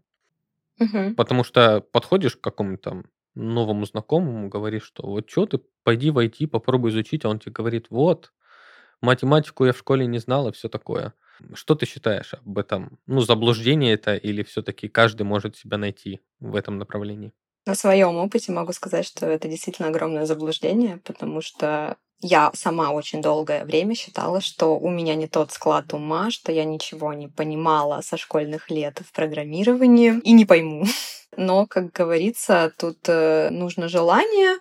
Мгм. 0.79 1.15
Потому 1.17 1.43
что 1.43 1.81
подходишь 1.81 2.35
к 2.37 2.41
какому-то 2.41 2.89
там 2.89 3.05
новому 3.35 3.85
знакомому, 3.85 4.49
говоришь, 4.49 4.83
что 4.83 5.03
вот 5.07 5.29
что 5.29 5.45
ты, 5.45 5.59
пойди 5.83 6.11
в 6.11 6.17
IT, 6.17 6.47
попробуй 6.47 6.91
изучить, 6.91 7.25
а 7.25 7.29
он 7.29 7.39
тебе 7.39 7.53
говорит, 7.53 7.87
вот, 7.89 8.33
математику 9.01 9.65
я 9.65 9.73
в 9.73 9.77
школе 9.79 10.07
не 10.07 10.19
знал 10.19 10.49
и 10.49 10.51
все 10.53 10.69
такое. 10.69 11.13
Что 11.53 11.75
ты 11.75 11.85
считаешь 11.85 12.33
об 12.35 12.57
этом? 12.59 12.99
Ну, 13.07 13.21
заблуждение 13.21 13.93
это 13.93 14.15
или 14.15 14.43
все-таки 14.43 14.87
каждый 14.89 15.23
может 15.23 15.57
себя 15.57 15.77
найти 15.77 16.21
в 16.39 16.55
этом 16.55 16.77
направлении? 16.79 17.33
На 17.65 17.75
своем 17.75 18.17
опыте 18.17 18.51
могу 18.51 18.73
сказать, 18.73 19.05
что 19.05 19.27
это 19.27 19.47
действительно 19.47 19.89
огромное 19.89 20.25
заблуждение, 20.25 20.97
потому 21.03 21.41
что 21.41 21.97
я 22.21 22.51
сама 22.53 22.91
очень 22.91 23.21
долгое 23.21 23.65
время 23.65 23.95
считала, 23.95 24.41
что 24.41 24.77
у 24.77 24.89
меня 24.89 25.15
не 25.15 25.27
тот 25.27 25.51
склад 25.51 25.93
ума, 25.93 26.29
что 26.31 26.51
я 26.51 26.65
ничего 26.65 27.13
не 27.13 27.27
понимала 27.27 28.01
со 28.01 28.17
школьных 28.17 28.69
лет 28.69 29.01
в 29.05 29.11
программировании 29.11 30.19
и 30.23 30.31
не 30.31 30.45
пойму. 30.45 30.85
Но, 31.37 31.65
как 31.65 31.91
говорится, 31.91 32.73
тут 32.77 32.99
э, 33.07 33.49
нужно 33.51 33.87
желание 33.87 34.57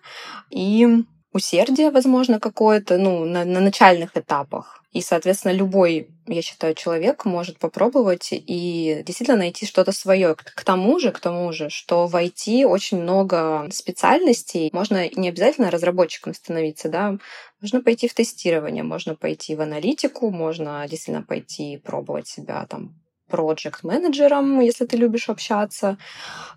и 0.50 1.04
усердие, 1.32 1.90
возможно, 1.90 2.40
какое-то, 2.40 2.98
ну, 2.98 3.24
на, 3.24 3.44
на 3.44 3.60
начальных 3.60 4.16
этапах. 4.16 4.82
И, 4.92 5.02
соответственно, 5.02 5.52
любой, 5.52 6.08
я 6.26 6.42
считаю, 6.42 6.74
человек 6.74 7.24
может 7.24 7.58
попробовать 7.58 8.30
и 8.32 9.02
действительно 9.06 9.38
найти 9.38 9.64
что-то 9.64 9.92
свое. 9.92 10.34
К 10.34 10.64
тому 10.64 10.98
же, 10.98 11.12
к 11.12 11.20
тому 11.20 11.52
же, 11.52 11.70
что 11.70 12.08
в 12.08 12.16
IT 12.16 12.64
очень 12.64 13.00
много 13.00 13.68
специальностей. 13.70 14.70
Можно 14.72 15.08
не 15.10 15.28
обязательно 15.28 15.70
разработчиком 15.70 16.34
становиться, 16.34 16.88
да, 16.88 17.18
можно 17.60 17.80
пойти 17.82 18.08
в 18.08 18.14
тестирование, 18.14 18.82
можно 18.82 19.14
пойти 19.14 19.54
в 19.54 19.60
аналитику, 19.60 20.30
можно 20.30 20.84
действительно 20.88 21.24
пойти 21.24 21.76
пробовать 21.76 22.26
себя 22.26 22.66
там 22.68 23.00
проект 23.30 23.84
менеджером 23.84 24.60
если 24.60 24.86
ты 24.86 24.96
любишь 24.96 25.28
общаться. 25.28 25.96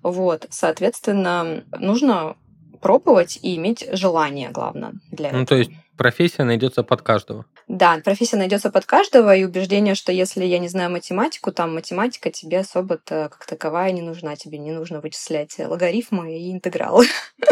Вот, 0.01 0.47
соответственно, 0.49 1.63
нужно 1.79 2.36
пробовать 2.84 3.39
и 3.41 3.56
иметь 3.56 3.88
желание, 3.93 4.50
главное, 4.50 4.93
для 5.12 5.32
Ну, 5.32 5.43
этого. 5.43 5.48
то 5.48 5.56
есть 5.56 5.72
профессия 5.98 6.43
найдется 6.43 6.84
под 6.84 7.02
каждого. 7.02 7.46
Да, 7.67 8.00
профессия 8.04 8.36
найдется 8.36 8.69
под 8.69 8.86
каждого, 8.86 9.36
и 9.36 9.43
убеждение, 9.46 9.96
что 9.96 10.12
если 10.12 10.43
я 10.43 10.60
не 10.60 10.67
знаю 10.67 10.91
математику, 10.91 11.52
там 11.52 11.74
математика 11.74 12.30
тебе 12.30 12.60
особо-то 12.60 13.30
как 13.32 13.46
таковая 13.46 13.91
не 13.93 14.02
нужна, 14.02 14.36
тебе 14.36 14.58
не 14.58 14.72
нужно 14.72 15.00
вычислять 15.00 15.58
логарифмы 15.58 16.38
и 16.38 16.52
интегралы. 16.52 17.08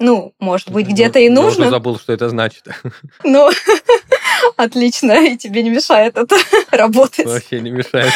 Ну, 0.00 0.32
может 0.38 0.70
быть, 0.70 0.86
где-то 0.86 1.18
и 1.18 1.24
Я 1.24 1.32
уже 1.32 1.42
нужно, 1.42 1.70
забыл, 1.70 1.98
что 1.98 2.12
это 2.12 2.28
значит. 2.28 2.68
но 3.24 3.50
отлично, 4.56 5.26
и 5.26 5.36
тебе 5.36 5.64
не 5.64 5.70
мешает 5.70 6.16
это 6.16 6.36
работать. 6.70 7.26
Вообще 7.26 7.60
не 7.60 7.72
мешает. 7.72 8.12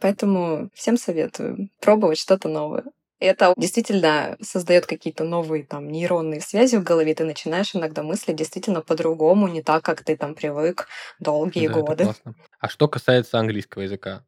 Поэтому 0.00 0.68
всем 0.74 0.96
советую 0.96 1.68
пробовать 1.80 2.18
что-то 2.18 2.48
новое. 2.48 2.82
Это 3.18 3.54
действительно 3.56 4.36
создает 4.42 4.86
какие-то 4.86 5.24
новые 5.24 5.64
там 5.64 5.88
нейронные 5.88 6.40
связи 6.40 6.76
в 6.76 6.84
голове. 6.84 7.14
Ты 7.14 7.24
начинаешь 7.24 7.74
иногда 7.74 8.02
мыслить 8.02 8.36
действительно 8.36 8.82
по-другому, 8.82 9.48
не 9.48 9.62
так, 9.62 9.82
как 9.84 10.04
ты 10.04 10.16
там 10.16 10.34
привык 10.34 10.88
долгие 11.18 11.68
Да, 11.68 11.74
годы. 11.74 12.14
А 12.60 12.68
что 12.68 12.88
касается 12.88 13.38
английского 13.38 13.82
языка, 13.82 14.24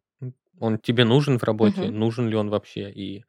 он 0.59 0.79
тебе 0.79 1.05
нужен 1.05 1.39
в 1.39 1.45
работе? 1.45 1.83
Мгм. 1.83 1.99
Нужен 1.99 2.29
ли 2.29 2.37
он 2.37 2.49
вообще? 2.49 2.91
И 2.91 3.25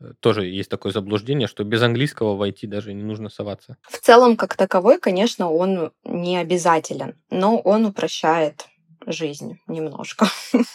э, 0.00 0.12
тоже 0.20 0.46
есть 0.46 0.70
такое 0.70 0.92
заблуждение, 0.92 1.48
что 1.48 1.64
без 1.64 1.82
английского 1.82 2.36
войти 2.36 2.66
даже 2.66 2.94
не 2.94 3.02
нужно 3.02 3.28
соваться. 3.28 3.76
В 3.82 3.98
целом, 3.98 4.36
как 4.36 4.56
таковой, 4.56 4.98
конечно, 4.98 5.50
он 5.50 5.92
не 6.04 6.36
обязателен, 6.38 7.20
но 7.30 7.58
он 7.58 7.86
упрощает 7.86 8.66
жизнь 9.06 9.58
немножко. 9.66 10.26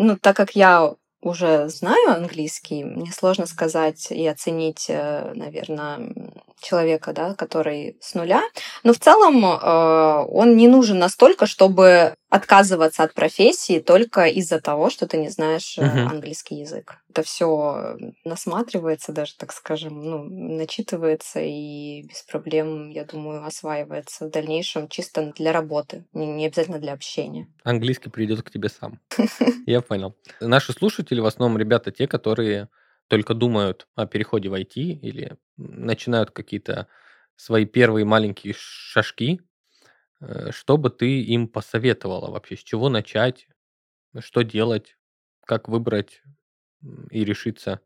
Ну, 0.00 0.16
так 0.16 0.36
как 0.36 0.52
я 0.54 0.94
уже 1.20 1.68
знаю 1.68 2.10
английский, 2.10 2.84
мне 2.84 3.12
сложно 3.12 3.46
сказать 3.46 4.10
и 4.10 4.26
оценить, 4.26 4.86
наверное, 4.88 6.12
человека, 6.60 7.12
да, 7.12 7.34
который 7.34 7.96
с 8.00 8.14
нуля. 8.14 8.42
Но 8.84 8.92
в 8.92 8.98
целом 8.98 9.44
э, 9.44 10.24
он 10.30 10.56
не 10.56 10.68
нужен 10.68 10.98
настолько, 10.98 11.46
чтобы 11.46 12.14
отказываться 12.30 13.04
от 13.04 13.14
профессии 13.14 13.80
только 13.80 14.26
из-за 14.26 14.60
того, 14.60 14.90
что 14.90 15.06
ты 15.06 15.16
не 15.16 15.30
знаешь 15.30 15.78
Мгм. 15.78 16.08
английский 16.08 16.56
язык. 16.56 16.98
Это 17.08 17.22
все 17.22 17.96
насматривается 18.24 19.12
даже, 19.12 19.34
так 19.36 19.52
скажем, 19.52 20.02
ну, 20.02 20.24
начитывается 20.24 21.40
и 21.40 22.02
без 22.02 22.22
проблем, 22.22 22.90
я 22.90 23.04
думаю, 23.04 23.44
осваивается 23.46 24.26
в 24.26 24.30
дальнейшем 24.30 24.88
чисто 24.88 25.32
для 25.36 25.52
работы, 25.52 26.04
не, 26.12 26.26
не 26.26 26.46
обязательно 26.46 26.78
для 26.78 26.92
общения. 26.92 27.48
Английский 27.64 28.10
придет 28.10 28.42
к 28.42 28.50
тебе 28.50 28.68
сам. 28.68 29.00
Я 29.66 29.80
понял. 29.80 30.14
Наши 30.40 30.72
слушатели 30.72 31.20
в 31.20 31.26
основном 31.26 31.58
ребята 31.58 31.90
те, 31.90 32.06
которые 32.06 32.68
только 33.08 33.34
думают 33.34 33.88
о 33.94 34.06
переходе 34.06 34.48
в 34.48 34.54
IT 34.54 34.74
или 34.76 35.36
начинают 35.56 36.30
какие-то 36.30 36.88
свои 37.36 37.64
первые 37.66 38.04
маленькие 38.04 38.54
шажки. 38.56 39.40
Э, 40.20 40.50
Что 40.52 40.76
бы 40.76 40.90
ты 40.90 41.22
им 41.22 41.48
посоветовала 41.48 42.30
вообще? 42.30 42.56
С 42.56 42.62
чего 42.62 42.88
начать? 42.88 43.48
Что 44.18 44.42
делать? 44.42 44.96
Как 45.46 45.68
выбрать 45.68 46.22
и 47.10 47.24
решиться 47.24 47.80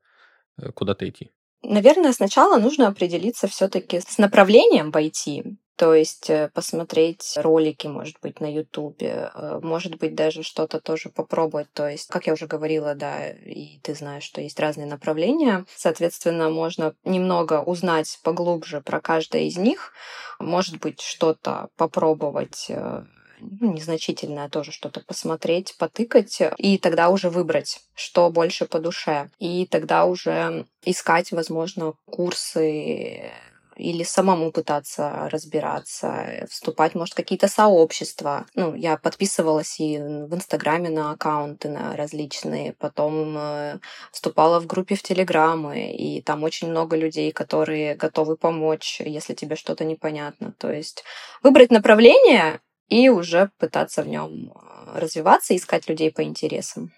э, 0.58 0.72
куда-то 0.72 1.08
идти? 1.08 1.30
Наверное, 1.62 2.12
сначала 2.12 2.58
нужно 2.58 2.88
определиться 2.88 3.46
все-таки 3.46 4.00
с 4.00 4.18
направлением 4.18 4.90
в 4.90 4.96
IT. 4.96 5.56
То 5.76 5.94
есть 5.94 6.28
э, 6.28 6.50
посмотреть 6.52 7.34
ролики, 7.36 7.86
может 7.86 8.16
быть, 8.20 8.40
на 8.40 8.52
Ютубе, 8.52 9.30
э, 9.34 9.60
может 9.62 9.96
быть, 9.96 10.14
даже 10.14 10.42
что-то 10.42 10.80
тоже 10.80 11.08
попробовать. 11.08 11.72
То 11.72 11.88
есть, 11.88 12.08
как 12.08 12.26
я 12.26 12.34
уже 12.34 12.46
говорила, 12.46 12.94
да, 12.94 13.30
и 13.30 13.78
ты 13.82 13.94
знаешь, 13.94 14.24
что 14.24 14.40
есть 14.40 14.60
разные 14.60 14.86
направления. 14.86 15.64
Соответственно, 15.74 16.50
можно 16.50 16.94
немного 17.04 17.62
узнать 17.62 18.18
поглубже 18.22 18.80
про 18.80 19.00
каждое 19.00 19.42
из 19.42 19.56
них. 19.56 19.92
Может 20.38 20.78
быть, 20.78 21.00
что-то 21.00 21.68
попробовать 21.76 22.66
э, 22.68 23.04
ну, 23.40 23.72
незначительное 23.72 24.48
тоже 24.48 24.72
что-то 24.72 25.00
посмотреть, 25.00 25.74
потыкать, 25.78 26.40
и 26.58 26.78
тогда 26.78 27.08
уже 27.08 27.30
выбрать, 27.30 27.80
что 27.94 28.30
больше 28.30 28.66
по 28.66 28.78
душе. 28.78 29.30
И 29.38 29.66
тогда 29.66 30.04
уже 30.04 30.66
искать, 30.84 31.32
возможно, 31.32 31.94
курсы 32.04 33.32
или 33.76 34.02
самому 34.02 34.52
пытаться 34.52 35.28
разбираться, 35.30 36.46
вступать, 36.50 36.94
может, 36.94 37.14
какие-то 37.14 37.48
сообщества. 37.48 38.46
Ну, 38.54 38.74
я 38.74 38.96
подписывалась 38.96 39.80
и 39.80 39.98
в 39.98 40.34
Инстаграме 40.34 40.90
на 40.90 41.12
аккаунты 41.12 41.68
на 41.68 41.96
различные, 41.96 42.74
потом 42.74 43.36
э, 43.36 43.78
вступала 44.10 44.60
в 44.60 44.66
группе 44.66 44.94
в 44.94 45.02
Телеграмы, 45.02 45.92
и 45.92 46.22
там 46.22 46.42
очень 46.42 46.68
много 46.68 46.96
людей, 46.96 47.32
которые 47.32 47.94
готовы 47.94 48.36
помочь, 48.36 49.00
если 49.00 49.34
тебе 49.34 49.56
что-то 49.56 49.84
непонятно. 49.84 50.54
То 50.58 50.72
есть 50.72 51.04
выбрать 51.42 51.70
направление 51.70 52.60
и 52.88 53.08
уже 53.08 53.50
пытаться 53.58 54.02
в 54.02 54.08
нем 54.08 54.52
развиваться, 54.94 55.56
искать 55.56 55.88
людей 55.88 56.10
по 56.10 56.22
интересам. 56.22 56.92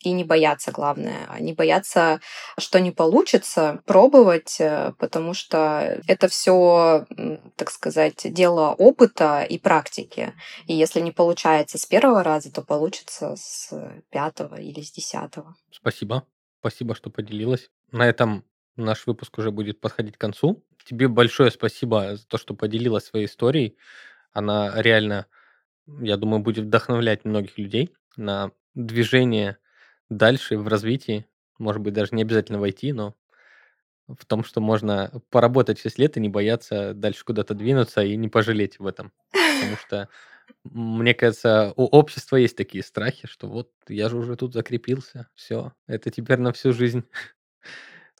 И 0.00 0.12
не 0.12 0.22
бояться, 0.22 0.70
главное, 0.70 1.26
а 1.28 1.40
не 1.40 1.52
бояться, 1.52 2.20
что 2.56 2.78
не 2.78 2.92
получится, 2.92 3.82
пробовать, 3.84 4.60
э, 4.60 4.92
потому 4.98 5.34
что 5.34 6.00
это 6.06 6.28
все, 6.28 7.04
так 7.56 7.70
сказать, 7.70 8.32
дело 8.32 8.74
опыта 8.78 9.42
и 9.42 9.58
практики. 9.58 10.34
И 10.66 10.74
если 10.74 11.00
не 11.00 11.10
получается 11.10 11.78
с 11.78 11.86
первого 11.86 12.22
раза, 12.22 12.52
то 12.52 12.62
получится 12.62 13.34
с 13.36 13.72
пятого 14.10 14.54
или 14.60 14.82
с 14.82 14.92
десятого. 14.92 15.56
Спасибо. 15.72 16.24
Спасибо, 16.60 16.94
что 16.94 17.10
поделилась. 17.10 17.70
На 17.90 18.08
этом 18.08 18.44
наш 18.76 19.06
выпуск 19.06 19.38
уже 19.38 19.50
будет 19.50 19.80
подходить 19.80 20.16
к 20.16 20.20
концу. 20.20 20.64
Тебе 20.84 21.08
большое 21.08 21.50
спасибо 21.50 22.16
за 22.16 22.26
то, 22.26 22.38
что 22.38 22.54
поделилась 22.54 23.04
своей 23.04 23.26
историей. 23.26 23.76
Она 24.32 24.80
реально, 24.80 25.26
я 25.86 26.16
думаю, 26.16 26.40
будет 26.40 26.66
вдохновлять 26.66 27.24
многих 27.24 27.58
людей 27.58 27.92
на 28.16 28.52
движение 28.74 29.58
дальше 30.10 30.58
в 30.58 30.68
развитии. 30.68 31.26
Может 31.58 31.82
быть, 31.82 31.94
даже 31.94 32.14
не 32.14 32.22
обязательно 32.22 32.60
войти, 32.60 32.92
но 32.92 33.14
в 34.08 34.24
том, 34.26 34.42
что 34.44 34.60
можно 34.60 35.12
поработать 35.30 35.78
6 35.80 35.98
лет 35.98 36.16
и 36.16 36.20
не 36.20 36.28
бояться 36.28 36.94
дальше 36.94 37.24
куда-то 37.24 37.54
двинуться 37.54 38.02
и 38.02 38.16
не 38.16 38.28
пожалеть 38.28 38.78
в 38.78 38.86
этом. 38.86 39.12
Потому 39.60 39.76
что, 39.86 40.08
мне 40.64 41.14
кажется, 41.14 41.72
у 41.76 41.84
общества 41.86 42.36
есть 42.36 42.56
такие 42.56 42.84
страхи, 42.84 43.28
что 43.28 43.48
вот 43.48 43.70
я 43.88 44.08
же 44.08 44.16
уже 44.18 44.36
тут 44.36 44.54
закрепился, 44.54 45.28
все, 45.34 45.72
это 45.86 46.10
теперь 46.10 46.38
на 46.38 46.52
всю 46.52 46.72
жизнь. 46.72 47.04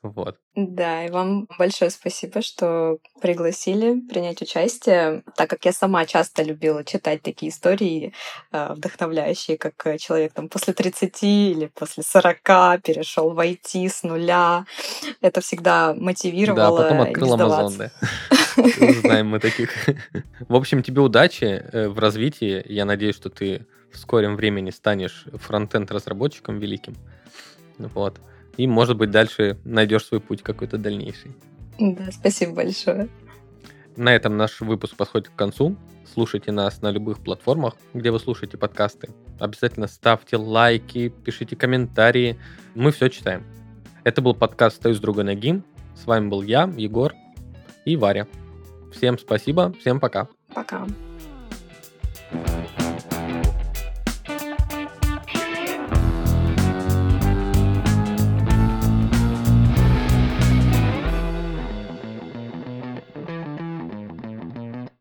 Вот. 0.01 0.37
Да, 0.55 1.05
и 1.05 1.09
вам 1.09 1.47
большое 1.57 1.91
спасибо, 1.91 2.41
что 2.41 2.97
пригласили 3.21 3.99
принять 3.99 4.41
участие, 4.41 5.23
так 5.35 5.49
как 5.49 5.65
я 5.65 5.73
сама 5.73 6.05
часто 6.05 6.43
любила 6.43 6.83
читать 6.83 7.21
такие 7.21 7.51
истории 7.51 8.13
э, 8.51 8.73
вдохновляющие, 8.73 9.57
как 9.57 9.73
э, 9.85 9.97
человек 9.97 10.33
там 10.33 10.47
после 10.47 10.73
30 10.73 11.23
или 11.23 11.65
после 11.67 12.03
40 12.03 12.37
перешел 12.81 13.31
в 13.31 13.39
IT 13.39 13.89
с 13.89 14.03
нуля. 14.03 14.65
Это 15.21 15.41
всегда 15.41 15.93
мотивировало. 15.93 16.79
Да, 16.79 16.83
потом 16.83 17.01
открыл 17.01 17.33
сдаваться. 17.35 17.91
да. 18.57 18.99
Знаем 19.01 19.27
мы 19.27 19.39
таких. 19.39 19.71
В 20.47 20.55
общем, 20.55 20.83
тебе 20.83 21.01
удачи 21.01 21.43
э, 21.43 21.87
в 21.89 21.99
развитии. 21.99 22.63
Я 22.65 22.85
надеюсь, 22.85 23.15
что 23.15 23.29
ты 23.29 23.65
в 23.91 23.97
скором 23.97 24.35
времени 24.35 24.69
станешь 24.69 25.25
фронтенд 25.33 25.91
разработчиком 25.91 26.59
великим. 26.59 26.95
Вот. 27.77 28.19
И, 28.59 28.67
может 28.67 28.97
быть, 28.97 29.09
дальше 29.09 29.57
найдешь 29.63 30.03
свой 30.03 30.19
путь 30.19 30.43
какой-то 30.43 30.77
дальнейший. 30.77 31.31
Да, 31.79 32.11
спасибо 32.11 32.55
большое. 32.55 33.07
На 33.95 34.13
этом 34.13 34.35
наш 34.35 34.59
выпуск 34.59 34.97
подходит 34.97 35.29
к 35.29 35.35
концу. 35.35 35.77
Слушайте 36.13 36.51
нас 36.51 36.81
на 36.81 36.91
любых 36.91 37.19
платформах, 37.19 37.75
где 37.93 38.11
вы 38.11 38.19
слушаете 38.19 38.57
подкасты. 38.57 39.11
Обязательно 39.39 39.87
ставьте 39.87 40.35
лайки, 40.35 41.07
пишите 41.07 41.55
комментарии. 41.55 42.37
Мы 42.75 42.91
все 42.91 43.07
читаем. 43.07 43.45
Это 44.03 44.21
был 44.21 44.35
подкаст 44.35 44.75
«Стою 44.75 44.93
с 44.93 44.99
другой 44.99 45.23
ноги». 45.23 45.63
С 45.95 46.05
вами 46.05 46.27
был 46.27 46.41
я, 46.41 46.69
Егор 46.75 47.13
и 47.85 47.95
Варя. 47.95 48.27
Всем 48.91 49.17
спасибо, 49.17 49.73
всем 49.79 50.01
пока. 50.01 50.27
Пока. 50.53 50.85